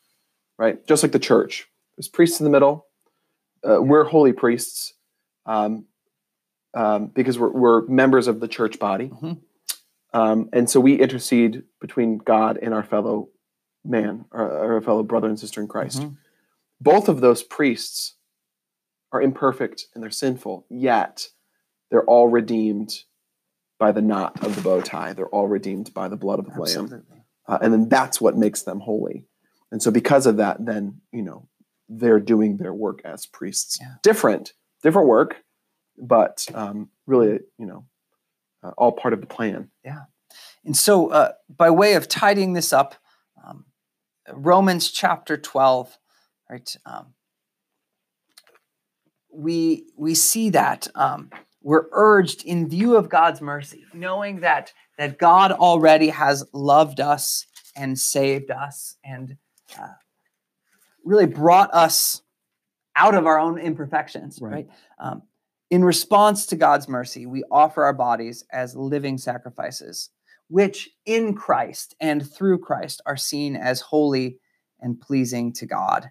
Right, 0.58 0.84
just 0.86 1.02
like 1.02 1.12
the 1.12 1.18
church. 1.18 1.68
There's 1.96 2.08
priests 2.08 2.38
in 2.40 2.44
the 2.44 2.50
middle. 2.50 2.86
Uh, 3.66 3.82
we're 3.82 4.04
holy 4.04 4.32
priests 4.32 4.94
um, 5.46 5.84
um, 6.74 7.06
because 7.08 7.38
we're, 7.38 7.50
we're 7.50 7.86
members 7.88 8.26
of 8.28 8.40
the 8.40 8.48
church 8.48 8.78
body, 8.78 9.08
Mhm. 9.08 9.38
Um, 10.12 10.48
and 10.52 10.68
so 10.68 10.80
we 10.80 10.94
intercede 11.00 11.62
between 11.80 12.18
God 12.18 12.58
and 12.60 12.74
our 12.74 12.82
fellow 12.82 13.28
man, 13.84 14.24
or, 14.32 14.74
our 14.74 14.80
fellow 14.82 15.02
brother 15.02 15.28
and 15.28 15.38
sister 15.38 15.60
in 15.60 15.68
Christ 15.68 16.02
Mhm. 16.02 16.16
both 16.80 17.08
of 17.08 17.20
those 17.20 17.42
priests 17.42 18.16
are 19.12 19.20
imperfect 19.22 19.86
and 19.94 20.02
they're 20.02 20.10
sinful, 20.10 20.66
yet 20.68 21.28
they're 21.90 22.04
all 22.04 22.28
redeemed 22.28 23.04
by 23.78 23.90
the 23.92 24.02
knot 24.02 24.44
of 24.44 24.54
the 24.56 24.62
bow 24.62 24.80
tie. 24.80 25.12
They're 25.12 25.28
all 25.28 25.48
redeemed 25.48 25.92
by 25.94 26.08
the 26.08 26.16
blood 26.16 26.38
of 26.38 26.46
the 26.46 26.52
lamb. 26.60 27.04
Uh, 27.46 27.58
and 27.62 27.72
then 27.72 27.88
that's 27.88 28.20
what 28.20 28.36
makes 28.36 28.62
them 28.62 28.80
holy. 28.80 29.26
And 29.72 29.82
so 29.82 29.90
because 29.90 30.26
of 30.26 30.36
that, 30.36 30.64
then, 30.64 31.00
you 31.12 31.22
know, 31.22 31.48
they're 31.88 32.20
doing 32.20 32.58
their 32.58 32.74
work 32.74 33.00
as 33.04 33.26
priests. 33.26 33.78
Yeah. 33.80 33.94
Different, 34.02 34.52
different 34.82 35.08
work, 35.08 35.42
but 35.98 36.46
um, 36.54 36.90
really, 37.06 37.40
you 37.58 37.66
know, 37.66 37.86
uh, 38.62 38.70
all 38.76 38.92
part 38.92 39.14
of 39.14 39.20
the 39.20 39.26
plan. 39.26 39.70
Yeah. 39.84 40.02
And 40.64 40.76
so, 40.76 41.08
uh, 41.08 41.32
by 41.48 41.70
way 41.70 41.94
of 41.94 42.08
tidying 42.08 42.52
this 42.52 42.72
up, 42.72 42.94
um, 43.44 43.64
Romans 44.32 44.90
chapter 44.90 45.36
12, 45.36 45.96
right? 46.48 46.76
Um, 46.84 47.14
we, 49.32 49.84
we 49.96 50.14
see 50.14 50.50
that 50.50 50.88
um, 50.94 51.30
we're 51.62 51.86
urged 51.92 52.44
in 52.44 52.68
view 52.68 52.96
of 52.96 53.08
God's 53.08 53.40
mercy, 53.40 53.84
knowing 53.94 54.40
that, 54.40 54.72
that 54.98 55.18
God 55.18 55.52
already 55.52 56.08
has 56.08 56.44
loved 56.52 57.00
us 57.00 57.46
and 57.76 57.98
saved 57.98 58.50
us 58.50 58.96
and 59.04 59.36
uh, 59.78 59.94
really 61.04 61.26
brought 61.26 61.72
us 61.72 62.22
out 62.96 63.14
of 63.14 63.26
our 63.26 63.38
own 63.38 63.58
imperfections, 63.58 64.38
Right. 64.40 64.52
right? 64.52 64.68
Um, 64.98 65.22
in 65.70 65.84
response 65.84 66.46
to 66.46 66.56
God's 66.56 66.88
mercy, 66.88 67.26
we 67.26 67.44
offer 67.50 67.84
our 67.84 67.92
bodies 67.92 68.44
as 68.52 68.76
living 68.76 69.18
sacrifices 69.18 70.10
which 70.50 70.90
in 71.06 71.32
Christ 71.32 71.94
and 72.00 72.28
through 72.28 72.58
Christ 72.58 73.00
are 73.06 73.16
seen 73.16 73.54
as 73.54 73.80
holy 73.80 74.40
and 74.80 75.00
pleasing 75.00 75.52
to 75.54 75.64
God, 75.66 76.10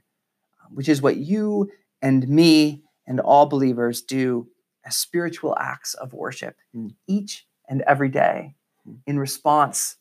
which 0.69 0.87
is 0.87 1.01
what 1.01 1.17
you 1.17 1.69
and 2.01 2.27
me 2.27 2.81
and 3.05 3.19
all 3.19 3.47
believers 3.47 4.01
do 4.01 4.47
as 4.85 4.95
spiritual 4.95 5.57
acts 5.59 5.93
of 5.93 6.13
worship 6.13 6.55
Mm. 6.73 6.95
each 7.05 7.45
and 7.67 7.81
every 7.81 8.07
day 8.07 8.55
Mm. 8.87 8.99
in 9.07 9.19
response 9.19 9.97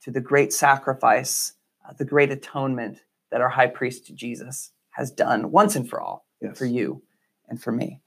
to 0.00 0.10
the 0.10 0.20
great 0.20 0.52
sacrifice, 0.54 1.52
uh, 1.86 1.92
the 1.92 2.06
great 2.06 2.30
atonement 2.32 3.02
that 3.30 3.42
our 3.42 3.50
high 3.50 3.66
priest 3.66 4.14
Jesus 4.14 4.72
has 4.92 5.10
done 5.10 5.50
once 5.50 5.76
and 5.76 5.86
for 5.88 6.00
all 6.00 6.26
Yes. 6.40 6.56
for 6.56 6.64
you 6.64 7.02
and 7.48 7.60
for 7.62 7.70
me. 7.72 8.00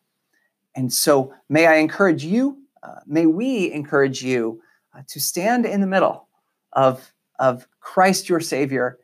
And 0.77 0.93
so, 0.93 1.33
may 1.49 1.65
I 1.65 1.77
encourage 1.77 2.23
you, 2.23 2.59
uh, 2.83 2.99
may 3.07 3.25
we 3.25 3.71
encourage 3.71 4.21
you 4.21 4.61
uh, 4.95 5.01
to 5.07 5.19
stand 5.19 5.65
in 5.65 5.81
the 5.81 5.87
middle 5.87 6.27
of, 6.71 7.11
of 7.39 7.67
Christ 7.79 8.29
your 8.29 8.39
Savior 8.39 8.99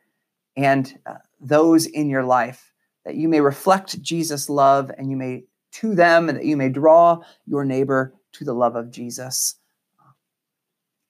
and 0.56 0.96
uh, 1.04 1.14
those 1.40 1.86
in 1.86 2.08
your 2.08 2.22
life, 2.22 2.72
that 3.04 3.16
you 3.16 3.28
may 3.28 3.40
reflect 3.40 4.00
Jesus' 4.00 4.48
love 4.48 4.92
and 4.96 5.10
you 5.10 5.16
may 5.16 5.46
to 5.72 5.96
them, 5.96 6.28
and 6.28 6.38
that 6.38 6.44
you 6.44 6.56
may 6.56 6.68
draw 6.68 7.20
your 7.44 7.64
neighbor 7.64 8.14
to 8.34 8.44
the 8.44 8.54
love 8.54 8.76
of 8.76 8.92
Jesus 8.92 9.56
uh, 9.98 10.12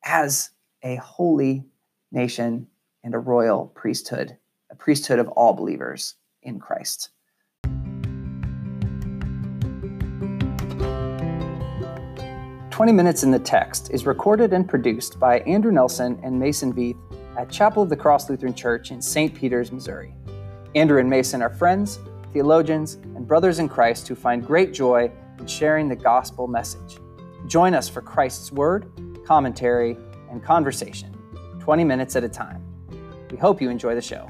as 0.03 0.48
a 0.83 0.96
holy 0.96 1.66
nation 2.11 2.66
and 3.03 3.14
a 3.14 3.18
royal 3.18 3.66
priesthood, 3.66 4.38
a 4.70 4.74
priesthood 4.74 5.18
of 5.18 5.29
all 5.29 5.53
believers 5.53 6.14
in 6.42 6.59
Christ. 6.59 7.11
Twenty 12.75 12.91
Minutes 12.91 13.23
in 13.23 13.31
the 13.31 13.39
Text 13.39 13.93
is 13.93 14.05
recorded 14.05 14.53
and 14.53 14.69
produced 14.69 15.21
by 15.21 15.39
Andrew 15.43 15.71
Nelson 15.71 16.19
and 16.25 16.37
Mason 16.37 16.73
Veith 16.73 16.99
at 17.39 17.49
Chapel 17.49 17.85
of 17.85 17.89
the 17.89 17.95
Cross 17.95 18.29
Lutheran 18.29 18.53
Church 18.53 18.91
in 18.91 19.01
St. 19.01 19.33
Peters, 19.33 19.71
Missouri. 19.71 20.13
Andrew 20.75 20.99
and 20.99 21.09
Mason 21.09 21.41
are 21.41 21.51
friends, 21.51 22.01
theologians, 22.33 22.95
and 23.15 23.29
brothers 23.29 23.61
in 23.61 23.69
Christ 23.69 24.09
who 24.09 24.17
find 24.17 24.45
great 24.45 24.73
joy 24.73 25.09
in 25.39 25.47
sharing 25.47 25.89
the 25.89 25.95
gospel 25.95 26.49
message. 26.49 26.99
Join 27.47 27.75
us 27.75 27.89
for 27.89 28.01
Christ's 28.03 28.51
Word, 28.51 28.91
commentary, 29.25 29.97
and 30.29 30.43
conversation, 30.43 31.17
20 31.61 31.85
minutes 31.85 32.17
at 32.17 32.25
a 32.25 32.29
time. 32.29 32.61
We 33.31 33.37
hope 33.37 33.63
you 33.63 33.71
enjoy 33.71 33.95
the 33.95 34.03
show. 34.03 34.29